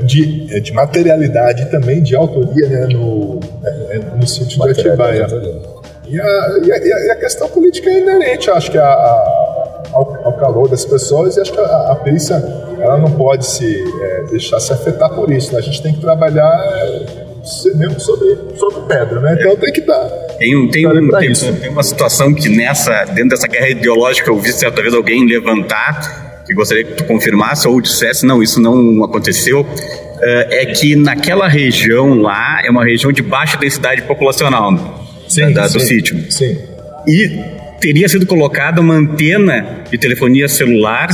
é, 0.00 0.04
de, 0.04 0.46
é, 0.54 0.60
de 0.60 0.72
materialidade 0.72 1.62
e 1.62 1.66
também 1.66 2.00
de 2.02 2.14
autoria 2.14 2.68
né, 2.68 2.86
no, 2.94 3.40
é, 3.64 3.98
no 4.16 4.26
sítio 4.26 4.60
de 4.62 4.70
Atibaia. 4.70 5.26
E 6.08 6.20
a, 6.20 6.24
e, 6.64 6.72
a, 6.72 6.78
e 6.78 6.92
a- 6.92 7.06
e 7.06 7.10
a 7.10 7.16
questão 7.16 7.48
política 7.48 7.88
é 7.90 8.00
inerente, 8.00 8.50
acho 8.50 8.70
que 8.70 8.78
a, 8.78 8.84
a- 8.84 9.41
ao, 9.92 10.20
ao 10.26 10.32
calor 10.34 10.68
das 10.68 10.84
pessoas, 10.84 11.36
e 11.36 11.40
acho 11.40 11.52
que 11.52 11.60
a, 11.60 11.92
a 11.92 11.96
perícia 11.96 12.34
ela 12.80 12.98
não 12.98 13.10
pode 13.12 13.46
se 13.46 13.64
é, 14.02 14.22
deixar 14.30 14.58
se 14.60 14.72
afetar 14.72 15.10
por 15.10 15.30
isso. 15.30 15.52
né? 15.52 15.58
A 15.58 15.62
gente 15.62 15.80
tem 15.82 15.92
que 15.94 16.00
trabalhar 16.00 16.52
é, 16.64 17.74
mesmo 17.76 18.00
sobre, 18.00 18.36
sobre 18.56 18.80
pedra, 18.88 19.20
né? 19.20 19.36
Então 19.38 19.56
tem 19.56 19.72
que 19.72 19.80
dar. 19.82 20.08
Tem, 20.38 20.56
um- 20.56 20.68
tem, 20.70 20.86
um- 20.86 21.10
tem, 21.10 21.30
isso. 21.30 21.52
tem 21.52 21.70
uma 21.70 21.82
situação 21.82 22.32
que 22.34 22.48
nessa, 22.48 23.04
dentro 23.04 23.30
dessa 23.30 23.46
guerra 23.46 23.68
ideológica, 23.68 24.30
eu 24.30 24.38
vi 24.38 24.52
certa 24.52 24.80
vez 24.82 24.94
alguém 24.94 25.26
levantar, 25.26 26.42
que 26.46 26.54
gostaria 26.54 26.84
que 26.84 26.94
tu 26.94 27.04
confirmasse 27.04 27.68
ou 27.68 27.80
dissesse, 27.80 28.26
não, 28.26 28.42
isso 28.42 28.60
não 28.60 29.04
aconteceu, 29.04 29.64
eh, 30.20 30.62
é 30.62 30.66
que 30.66 30.96
naquela 30.96 31.46
região 31.46 32.20
lá 32.20 32.60
é 32.64 32.70
uma 32.70 32.84
região 32.84 33.12
de 33.12 33.22
baixa 33.22 33.56
densidade 33.56 34.02
populacional, 34.02 34.72
né? 34.72 34.80
da, 35.54 35.66
do 35.68 35.78
sim, 35.80 35.86
sítio. 35.86 36.32
Sim. 36.32 36.58
E 37.06 37.40
teria 37.82 38.08
sido 38.08 38.24
colocada 38.24 38.80
uma 38.80 38.94
antena 38.94 39.82
de 39.90 39.98
telefonia 39.98 40.48
celular, 40.48 41.08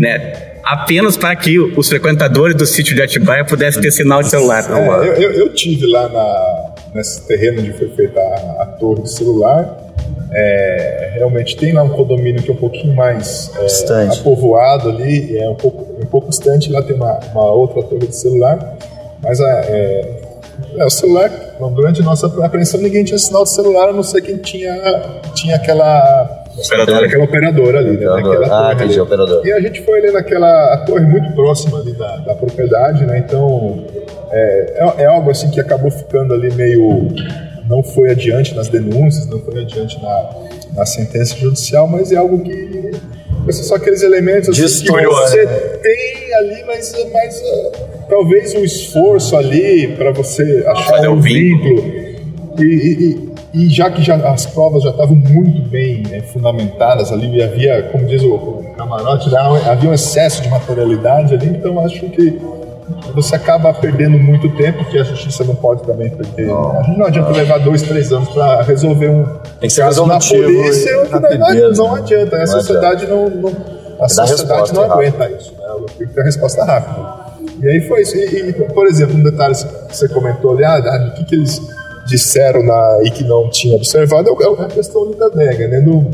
né? 0.00 0.54
Apenas 0.64 1.16
para 1.16 1.36
que 1.36 1.60
os 1.60 1.88
frequentadores 1.88 2.56
do 2.56 2.66
sítio 2.66 2.96
de 2.96 3.02
Atibaia 3.02 3.44
pudessem 3.44 3.80
ter 3.80 3.92
sinal 3.92 4.20
de 4.22 4.30
celular. 4.30 4.64
É, 4.68 5.08
eu, 5.08 5.12
eu, 5.14 5.32
eu 5.32 5.52
tive 5.54 5.86
lá 5.86 6.08
na, 6.08 6.74
nesse 6.94 7.24
terreno 7.28 7.60
onde 7.60 7.72
foi 7.74 7.88
feita 7.90 8.18
a, 8.18 8.62
a 8.62 8.66
torre 8.80 9.02
de 9.02 9.12
celular. 9.12 9.84
É, 10.32 11.12
realmente 11.14 11.56
tem 11.56 11.72
lá 11.72 11.84
um 11.84 11.90
condomínio 11.90 12.42
que 12.42 12.50
é 12.50 12.52
um 12.52 12.56
pouquinho 12.56 12.94
mais 12.94 13.52
é, 13.56 14.18
apovoado 14.18 14.88
ali, 14.88 15.38
é 15.38 15.48
um 15.48 15.54
pouco, 15.54 16.02
um 16.02 16.06
pouco 16.06 16.30
distante. 16.30 16.72
Lá 16.72 16.82
tem 16.82 16.96
uma, 16.96 17.20
uma 17.32 17.52
outra 17.52 17.82
torre 17.82 18.08
de 18.08 18.16
celular, 18.16 18.76
mas 19.22 19.40
a, 19.40 19.48
é, 19.66 20.25
é, 20.78 20.84
o 20.84 20.90
celular, 20.90 21.30
durante 21.74 22.00
a 22.00 22.04
nossa 22.04 22.26
apreensão, 22.44 22.80
ninguém 22.80 23.04
tinha 23.04 23.18
sinal 23.18 23.44
de 23.44 23.50
celular, 23.50 23.88
a 23.88 23.92
não 23.92 24.02
ser 24.02 24.20
quem 24.22 24.36
tinha, 24.38 24.74
tinha 25.34 25.56
aquela 25.56 26.44
Operadora. 26.56 27.06
aquela 27.06 27.24
operadora 27.24 27.78
ali, 27.80 27.96
né? 27.98 28.08
Operadora. 28.08 28.38
Naquela 28.40 28.68
Ah, 28.70 28.72
entendi, 28.72 28.92
ali. 28.92 29.00
operadora. 29.00 29.46
E 29.46 29.52
a 29.52 29.60
gente 29.60 29.82
foi 29.82 29.98
ali 29.98 30.12
naquela 30.12 30.76
torre 30.86 31.04
muito 31.04 31.32
próxima 31.34 31.78
ali 31.78 31.92
da, 31.92 32.16
da 32.18 32.34
propriedade, 32.34 33.04
né? 33.04 33.18
Então 33.18 33.84
é, 34.30 34.74
é, 34.98 35.02
é 35.02 35.06
algo 35.06 35.30
assim 35.30 35.50
que 35.50 35.60
acabou 35.60 35.90
ficando 35.90 36.32
ali 36.32 36.52
meio 36.54 37.08
não 37.68 37.82
foi 37.82 38.10
adiante 38.10 38.54
nas 38.54 38.68
denúncias, 38.68 39.26
não 39.26 39.40
foi 39.40 39.60
adiante 39.62 40.00
na, 40.00 40.30
na 40.74 40.86
sentença 40.86 41.36
judicial, 41.36 41.86
mas 41.88 42.12
é 42.12 42.16
algo 42.16 42.38
que 42.42 42.92
são 43.52 43.64
só 43.64 43.74
aqueles 43.76 44.02
elementos 44.02 44.48
assim, 44.48 44.84
que 44.84 44.92
você 45.26 45.44
né? 45.44 45.52
tem 45.82 46.34
ali, 46.34 46.64
mas, 46.66 46.92
mas 47.12 47.42
ah, 47.42 47.78
talvez 48.08 48.54
um 48.54 48.64
esforço 48.64 49.36
ali 49.36 49.88
para 49.96 50.10
você 50.12 50.64
achar 50.66 50.90
Fazer 50.96 51.08
um 51.08 51.18
o 51.18 51.20
vínculo. 51.20 51.82
e, 52.58 52.62
e- 52.64 53.26
e- 53.54 53.68
já 53.70 53.90
que 53.90 54.02
já, 54.02 54.16
as 54.16 54.44
provas 54.46 54.82
já 54.82 54.90
estavam 54.90 55.16
muito 55.16 55.62
bem 55.70 56.02
eh, 56.12 56.20
fundamentadas 56.20 57.10
ali, 57.10 57.36
e 57.38 57.42
havia, 57.42 57.84
como 57.90 58.04
diz 58.04 58.22
o, 58.22 58.34
o 58.34 58.74
camarote, 58.76 59.34
havia 59.34 59.88
um 59.88 59.94
excesso 59.94 60.42
de 60.42 60.48
materialidade 60.50 61.32
ali, 61.34 61.46
então 61.48 61.80
acho 61.80 62.00
que 62.10 62.38
você 63.14 63.34
acaba 63.36 63.72
perdendo 63.74 64.18
muito 64.18 64.48
tempo, 64.56 64.84
que 64.84 64.98
a 64.98 65.02
justiça 65.04 65.42
não 65.44 65.54
pode 65.54 65.82
também 65.82 66.10
perder. 66.10 66.50
A 66.52 66.82
gente 66.82 66.98
não 66.98 67.06
adianta 67.06 67.30
levar 67.32 67.58
dois, 67.58 67.82
três 67.82 68.12
anos 68.12 68.28
para 68.28 68.62
resolver 68.62 69.08
um 69.08 69.24
Tem 69.60 69.68
que 69.68 69.70
ser 69.70 69.82
caso 69.82 70.06
na 70.06 70.18
polícia, 70.18 70.90
e 70.90 71.06
que 71.06 71.12
não, 71.14 71.20
não 71.72 71.94
né? 71.94 72.00
adianta, 72.00 72.36
a 72.36 72.38
Não 72.40 72.46
sociedade 72.46 73.06
não, 73.06 73.28
não- 73.30 73.52
a 74.00 74.08
sociedade 74.08 74.72
não 74.74 74.82
aguenta 74.82 75.28
isso, 75.30 75.52
né? 75.52 75.64
Ela 75.64 75.86
tem 75.98 76.06
que 76.06 76.12
ter 76.14 76.20
a 76.20 76.24
resposta 76.24 76.64
rápida. 76.64 77.26
E 77.62 77.66
aí 77.68 77.80
foi 77.88 78.02
isso. 78.02 78.14
E, 78.16 78.50
e, 78.50 78.52
por 78.52 78.86
exemplo, 78.86 79.16
um 79.16 79.22
detalhe 79.22 79.54
que 79.54 79.96
você 79.96 80.08
comentou 80.08 80.52
ali, 80.52 80.64
ah, 80.64 81.10
o 81.10 81.14
que, 81.16 81.24
que 81.24 81.34
eles 81.34 81.60
disseram 82.06 82.62
na, 82.62 83.00
e 83.02 83.10
que 83.10 83.24
não 83.24 83.48
tinha 83.50 83.74
observado 83.74 84.28
é 84.28 84.32
o- 84.48 84.62
é 84.62 84.64
a 84.66 84.68
questão 84.68 85.10
da 85.12 85.26
adega, 85.26 85.66
né? 85.66 85.80
No, 85.80 86.10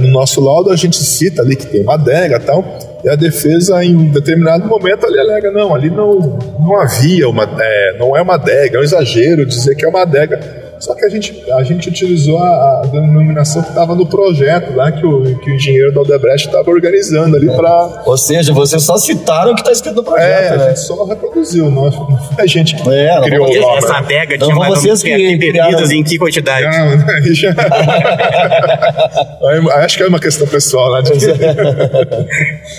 no 0.00 0.08
nosso 0.08 0.40
laudo 0.40 0.70
a 0.70 0.76
gente 0.76 0.96
cita 0.96 1.42
ali 1.42 1.56
que 1.56 1.66
tem 1.66 1.82
uma 1.82 1.94
adega 1.94 2.36
e 2.36 2.40
tal, 2.40 2.62
e 3.04 3.08
a 3.08 3.16
defesa 3.16 3.84
em 3.84 4.10
determinado 4.10 4.66
momento 4.66 5.06
ali 5.06 5.18
alega, 5.18 5.50
não, 5.50 5.74
ali 5.74 5.90
não, 5.90 6.38
não 6.60 6.80
havia 6.80 7.28
uma, 7.28 7.48
é, 7.58 7.96
não 7.98 8.16
é 8.16 8.22
uma 8.22 8.34
adega, 8.34 8.76
é 8.76 8.80
um 8.80 8.84
exagero 8.84 9.44
dizer 9.44 9.74
que 9.74 9.84
é 9.84 9.88
uma 9.88 10.02
adega. 10.02 10.61
Só 10.82 10.96
que 10.96 11.04
a 11.04 11.08
gente, 11.08 11.44
a 11.52 11.62
gente 11.62 11.88
utilizou 11.88 12.42
a, 12.42 12.80
a 12.82 12.86
denominação 12.86 13.62
que 13.62 13.68
estava 13.68 13.94
no 13.94 14.04
projeto 14.04 14.74
lá, 14.74 14.90
que 14.90 15.06
o, 15.06 15.38
que 15.38 15.52
o 15.52 15.54
engenheiro 15.54 15.94
da 15.94 16.00
Odebrecht 16.00 16.48
estava 16.48 16.68
organizando 16.68 17.36
ali 17.36 17.46
para 17.46 18.02
Ou 18.04 18.18
seja, 18.18 18.52
vocês 18.52 18.82
só 18.82 18.98
citaram 18.98 19.52
o 19.52 19.54
que 19.54 19.60
está 19.60 19.70
escrito 19.70 19.94
no 19.94 20.02
projeto, 20.02 20.26
é, 20.28 20.48
a 20.48 20.56
né? 20.56 20.68
gente 20.70 20.80
só 20.80 21.04
reproduziu, 21.04 21.70
não 21.70 21.84
não 21.84 22.18
foi 22.18 22.44
a 22.44 22.46
gente 22.48 22.74
que 22.74 22.82
É, 22.90 23.14
não 23.14 23.22
criou 23.22 23.46
vamos- 23.46 23.58
o 23.58 23.60
nome. 23.60 23.78
Essa 23.78 23.98
adega 23.98 24.34
Então 24.34 24.48
tinha 24.48 24.58
mais 24.58 24.74
ou 24.74 24.80
vocês 24.80 25.04
menos 25.04 25.22
que 25.22 25.36
bebidas 25.38 25.90
em 25.92 26.02
que 26.02 26.18
quantidade? 26.18 26.66
Não, 26.66 26.88
aí 27.14 27.32
já... 27.32 27.54
Acho 29.84 29.96
que 29.98 30.02
é 30.02 30.08
uma 30.08 30.18
questão 30.18 30.48
pessoal, 30.48 31.00
né? 31.00 31.10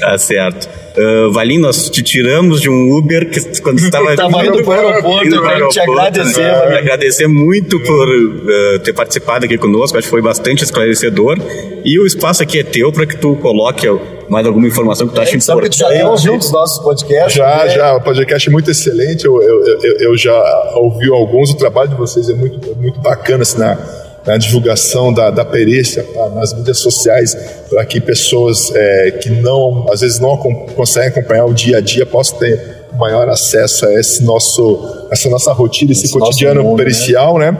Tá 0.01 0.17
certo. 0.17 0.67
Uh, 0.95 1.31
Valim, 1.31 1.57
nós 1.57 1.89
te 1.89 2.03
tiramos 2.03 2.61
de 2.61 2.69
um 2.69 2.95
Uber 2.95 3.27
que 3.29 3.61
quando 3.61 3.79
estava 3.79 4.13
Tava 4.15 4.45
indo 4.45 4.71
aeroporto, 4.71 5.25
indo 5.25 5.35
eu 5.35 5.41
pro 5.41 5.49
quero 5.49 5.67
te 5.69 5.79
aeroporto, 5.79 6.07
agradecer, 6.07 6.41
né? 6.41 6.77
Agradecer 6.77 7.27
muito 7.27 7.79
por 7.79 8.07
uh, 8.07 8.79
ter 8.79 8.93
participado 8.93 9.45
aqui 9.45 9.57
conosco, 9.57 9.97
acho 9.97 10.05
que 10.05 10.11
foi 10.11 10.21
bastante 10.21 10.63
esclarecedor. 10.63 11.37
E 11.83 11.99
o 11.99 12.05
espaço 12.05 12.43
aqui 12.43 12.59
é 12.59 12.63
teu 12.63 12.91
para 12.91 13.07
que 13.07 13.17
tu 13.17 13.35
coloque 13.37 13.87
mais 14.29 14.45
alguma 14.45 14.67
informação 14.67 15.07
que 15.07 15.15
tu 15.15 15.19
A 15.19 15.23
acha 15.23 15.31
gente 15.31 15.43
sabe 15.43 15.63
que 15.63 15.69
tu 15.69 15.77
já 15.77 15.87
importante. 15.87 16.21
tem 16.23 16.29
ouvido 16.31 16.45
os 16.45 16.51
nossos 16.51 16.79
podcasts. 16.83 17.33
Já, 17.33 17.65
né? 17.65 17.69
já, 17.69 17.95
o 17.95 18.01
podcast 18.01 18.47
é 18.47 18.51
muito 18.51 18.69
excelente. 18.69 19.25
Eu, 19.25 19.41
eu, 19.41 19.65
eu, 19.83 19.97
eu 19.99 20.17
já 20.17 20.71
ouvi 20.75 21.09
alguns. 21.09 21.49
O 21.51 21.57
trabalho 21.57 21.89
de 21.89 21.95
vocês 21.95 22.29
é 22.29 22.33
muito, 22.33 22.69
é 22.69 22.75
muito 22.75 22.99
bacana 22.99 23.41
assim, 23.41 23.57
na, 23.57 23.77
na 24.25 24.37
divulgação 24.37 25.11
da, 25.13 25.29
da 25.29 25.43
perícia 25.43 26.03
tá, 26.13 26.29
nas 26.29 26.53
mídias 26.53 26.77
sociais, 26.79 27.35
para 27.69 27.83
que 27.85 27.99
pessoas 27.99 28.71
é, 28.73 29.11
que 29.11 29.29
não, 29.29 29.85
às 29.91 30.01
vezes 30.01 30.19
não 30.19 30.37
conseguem 30.75 31.09
acompanhar 31.09 31.45
o 31.45 31.53
dia 31.53 31.77
a 31.77 31.81
dia 31.81 32.05
possam 32.05 32.39
ter 32.39 32.83
maior 32.97 33.27
acesso 33.27 33.85
a 33.85 33.93
esse 33.93 34.23
nosso, 34.23 35.07
essa 35.11 35.29
nossa 35.29 35.51
rotina, 35.51 35.91
esse, 35.91 36.05
Esse 36.05 36.13
cotidiano 36.17 36.63
mundo, 36.63 36.77
né? 36.77 36.83
pericial, 36.83 37.37
né? 37.37 37.57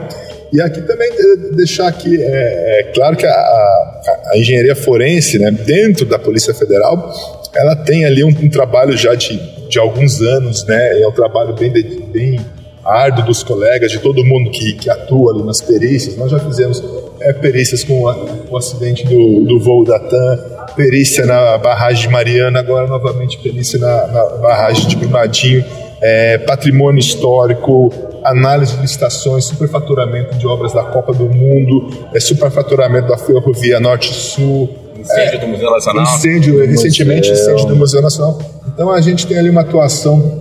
E 0.52 0.60
aqui 0.60 0.80
também 0.82 1.10
deixar 1.56 1.88
aqui, 1.88 2.16
é, 2.22 2.80
é 2.80 2.82
claro 2.94 3.16
que 3.16 3.26
a, 3.26 3.30
a- 3.30 4.20
a 4.32 4.38
engenharia 4.38 4.76
forense, 4.76 5.38
né, 5.38 5.50
dentro 5.50 6.06
da 6.06 6.18
Polícia 6.18 6.54
Federal, 6.54 7.12
ela 7.54 7.74
tem 7.74 8.04
ali 8.04 8.22
um, 8.22 8.28
um 8.28 8.48
trabalho 8.48 8.96
já 8.96 9.14
de, 9.16 9.36
de 9.68 9.78
alguns 9.80 10.20
anos, 10.22 10.64
né, 10.64 11.00
é 11.02 11.08
um 11.08 11.12
trabalho 11.12 11.54
bem, 11.54 11.70
bem 11.72 12.40
árduo 12.84 13.24
dos 13.24 13.42
colegas, 13.42 13.90
de 13.90 13.98
todo 13.98 14.24
mundo 14.24 14.50
que, 14.50 14.74
que 14.74 14.90
atua 14.90 15.32
ali 15.32 15.42
nas 15.42 15.60
perícias. 15.60 16.16
Nós 16.16 16.30
já 16.30 16.38
fizemos 16.38 16.82
é, 17.20 17.32
perícias 17.32 17.82
com 17.84 18.06
a- 18.08 18.16
o 18.50 18.56
acidente 18.56 19.04
do, 19.06 19.40
do 19.46 19.58
voo 19.60 19.84
da 19.84 19.98
TAM, 19.98 20.38
perícia 20.76 21.24
na 21.24 21.56
barragem 21.58 22.02
de 22.08 22.12
Mariana, 22.12 22.58
agora 22.60 22.86
novamente 22.86 23.38
perícia 23.38 23.78
na, 23.78 24.06
na 24.08 24.24
barragem 24.36 24.86
de 24.88 24.96
Brumadinho, 24.96 25.64
é, 26.02 26.36
patrimônio 26.38 26.98
histórico, 26.98 27.90
análise 28.24 28.74
de 28.76 28.82
licitações, 28.82 29.44
superfaturamento 29.44 30.36
de 30.36 30.46
obras 30.46 30.72
da 30.72 30.82
Copa 30.82 31.12
do 31.14 31.24
Mundo, 31.28 31.88
é, 32.12 32.20
superfaturamento 32.20 33.08
da 33.08 33.16
Ferrovia 33.16 33.80
Norte-Sul, 33.80 34.68
Incêndio 34.98 35.40
do 35.40 35.46
Museu 35.48 35.70
Nacional. 35.70 36.02
incêndio, 36.04 36.66
recentemente 36.66 37.30
incêndio 37.30 37.66
do 37.66 37.76
Museu 37.76 38.00
Nacional. 38.00 38.38
Então 38.72 38.90
a 38.90 39.00
gente 39.00 39.26
tem 39.26 39.38
ali 39.38 39.50
uma 39.50 39.60
atuação 39.60 40.40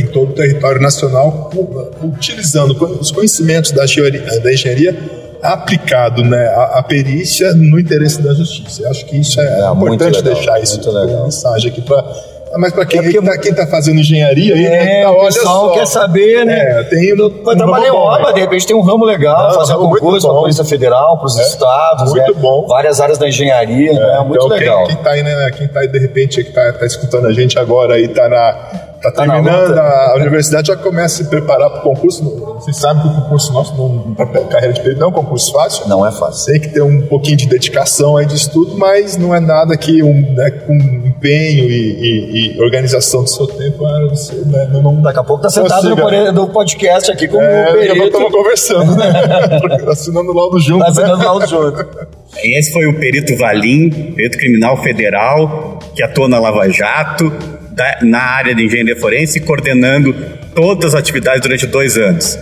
em 0.00 0.06
todo 0.06 0.30
o 0.30 0.34
território 0.34 0.80
nacional, 0.80 1.50
utilizando 2.02 2.72
os 3.00 3.10
conhecimentos 3.10 3.70
da 3.72 3.84
engenharia, 3.84 4.40
da 4.40 4.52
engenharia 4.52 5.20
aplicado 5.42 6.22
né, 6.22 6.48
à, 6.48 6.78
à 6.78 6.82
perícia 6.82 7.54
no 7.54 7.78
interesse 7.78 8.20
da 8.20 8.34
justiça. 8.34 8.82
Eu 8.82 8.90
acho 8.90 9.06
que 9.06 9.16
isso 9.18 9.40
é, 9.40 9.44
É, 9.44 9.68
muito 9.70 9.94
importante 9.94 10.16
legal, 10.18 10.34
deixar 10.34 10.60
isso 10.60 10.74
muito 10.76 10.90
legal. 10.90 11.08
como 11.08 11.24
mensagem 11.24 11.70
aqui 11.70 11.80
para 11.80 12.04
Mas 12.58 12.72
para 12.72 12.84
quem, 12.84 12.98
É 12.98 13.02
porque- 13.04 13.22
tá, 13.22 13.38
quem 13.38 13.54
tá 13.54 13.64
fazendo 13.68 14.00
engenharia 14.00 14.54
aí, 14.54 14.60
né, 14.62 15.00
É, 15.00 15.04
tá, 15.04 15.10
o 15.12 15.14
olha 15.14 15.24
pessoal 15.26 15.68
só. 15.68 15.74
quer 15.74 15.86
saber, 15.86 16.44
né? 16.44 16.80
É, 16.80 16.82
tem 16.82 17.14
um 17.14 17.30
trabalhar 17.56 17.86
em 17.86 17.90
obra, 17.92 18.26
né? 18.26 18.32
de 18.34 18.40
repente 18.40 18.66
tem 18.66 18.74
um 18.76 18.80
ramo 18.82 19.04
legal, 19.04 19.48
Não, 19.50 19.54
fazer 19.54 19.74
um 19.76 19.88
concurso 19.88 20.26
para 20.26 20.36
a. 20.36 20.40
Polícia 20.40 20.64
Federal, 20.64 21.16
para 21.16 21.26
os 21.26 21.38
É, 21.38 21.42
estados, 21.46 22.12
muito 22.12 22.34
né? 22.34 22.40
bom. 22.40 22.66
várias 22.66 23.00
áreas 23.00 23.18
da 23.18 23.28
engenharia, 23.28 23.92
né? 23.92 24.16
É 24.20 24.24
muito 24.24 24.34
então, 24.44 24.48
legal. 24.48 24.84
Quem, 24.84 24.96
quem 24.96 25.04
tá 25.04 25.10
aí, 25.12 25.22
né, 25.22 25.50
quem 25.56 25.68
tá 25.68 25.78
aí, 25.80 25.86
de 25.88 25.98
repente, 26.00 26.42
que 26.42 26.50
tá, 26.52 26.72
tá 26.72 26.84
escutando 26.84 27.28
a 27.28 27.32
gente 27.32 27.56
agora 27.58 27.94
aí, 27.94 28.08
tá 28.08 28.28
na. 28.28 28.89
Tá 29.02 29.10
Tá 29.10 29.24
na 29.26 29.32
terminando 29.34 29.78
a 29.78 30.14
universidade, 30.16 30.68
já 30.68 30.76
começa 30.76 31.22
a 31.22 31.24
se 31.24 31.30
preparar 31.30 31.70
para 31.70 31.80
o 31.80 31.82
concurso. 31.82 32.22
Vocês 32.56 32.76
sabem 32.76 33.02
que 33.02 33.08
o 33.08 33.22
concurso 33.22 33.52
nosso, 33.52 33.74
não, 33.76 34.14
pra 34.14 34.26
carreira 34.26 34.74
de 34.74 34.80
perito, 34.82 35.00
não 35.00 35.06
é 35.06 35.10
um 35.10 35.14
concurso 35.14 35.50
fácil. 35.52 35.88
Não 35.88 36.06
é 36.06 36.12
fácil. 36.12 36.52
Tem 36.52 36.60
que 36.60 36.68
ter 36.68 36.82
um 36.82 37.00
pouquinho 37.06 37.36
de 37.38 37.46
dedicação 37.46 38.18
aí 38.18 38.26
de 38.26 38.34
estudo, 38.36 38.76
mas 38.76 39.16
não 39.16 39.34
é 39.34 39.40
nada 39.40 39.74
que 39.76 40.02
um, 40.02 40.34
né, 40.34 40.50
com 40.50 40.74
empenho 40.76 41.64
e, 41.64 41.72
e- 41.72 42.56
e 42.56 42.60
organização 42.62 43.24
do 43.24 43.30
seu 43.30 43.46
tempo, 43.46 43.84
ah, 43.86 44.08
você, 44.10 44.34
né, 44.44 44.68
não, 44.70 44.82
não, 44.82 45.00
Daqui 45.02 45.18
a 45.18 45.24
pouco 45.24 45.42
tá 45.42 45.48
sentado 45.50 45.88
no, 45.96 46.32
no 46.32 46.48
podcast 46.50 47.10
aqui 47.10 47.26
com 47.26 47.38
o 47.38 47.42
É, 47.42 47.66
já 47.66 47.72
Perito. 47.94 48.04
estamos 48.06 48.30
conversando, 48.32 48.96
né? 48.96 49.12
Assinando 49.90 50.32
laudo 50.34 50.58
junto. 50.60 50.80
Tá 50.84 50.92
né? 50.92 51.12
assinando 51.12 51.38
lá 51.38 51.46
junto. 51.46 51.86
Esse 52.44 52.70
foi 52.72 52.86
o 52.86 52.98
perito 52.98 53.34
Valim, 53.38 53.90
perito 54.14 54.36
criminal 54.38 54.76
federal, 54.82 55.78
que 55.96 56.02
atua 56.02 56.28
na 56.28 56.38
Lava 56.38 56.68
Jato, 56.70 57.32
da- 57.80 57.98
na 58.02 58.20
área 58.20 58.54
de 58.54 58.62
engenharia 58.62 58.94
forense, 58.96 59.40
coordenando 59.40 60.12
todas 60.54 60.94
as 60.94 61.00
atividades 61.00 61.40
durante 61.40 61.66
dois 61.66 61.96
anos. 61.96 62.38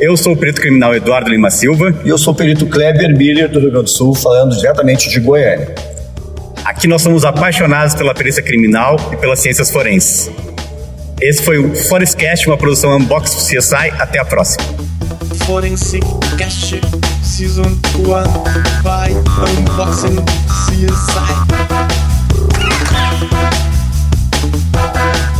Eu 0.00 0.16
sou 0.16 0.32
o 0.32 0.36
perito 0.36 0.60
criminal 0.60 0.92
Eduardo 0.94 1.30
Lima 1.30 1.48
Silva. 1.50 1.94
E 2.04 2.08
eu 2.08 2.18
sou 2.18 2.32
o 2.32 2.36
perito 2.36 2.66
Kleber 2.66 3.16
Miller, 3.16 3.48
do 3.48 3.60
Rio 3.60 3.70
Grande 3.70 3.84
do 3.84 3.90
Sul, 3.90 4.14
falando 4.16 4.56
diretamente 4.56 5.08
de 5.08 5.20
Goiânia. 5.20 5.72
Aqui 6.64 6.88
nós 6.88 7.02
somos 7.02 7.24
apaixonados 7.24 7.94
pela 7.94 8.12
perícia 8.14 8.42
criminal 8.42 8.96
e 9.12 9.16
pelas 9.16 9.38
ciências 9.38 9.70
forenses. 9.70 10.28
Esse 11.20 11.42
foi 11.42 11.58
o 11.58 11.72
Forestcast, 11.74 12.48
uma 12.48 12.56
produção 12.56 12.96
Unbox 12.96 13.46
CSI. 13.48 13.90
Até 13.98 14.18
a 14.18 14.24
próxima. 14.24 14.64
Forensic 15.46 16.04
Cast 16.36 16.80
Season 17.22 17.62
1 17.62 17.72
by 18.82 19.12
Unboxing 19.60 20.16
CSI. 20.66 21.50
Bye. 24.92 25.39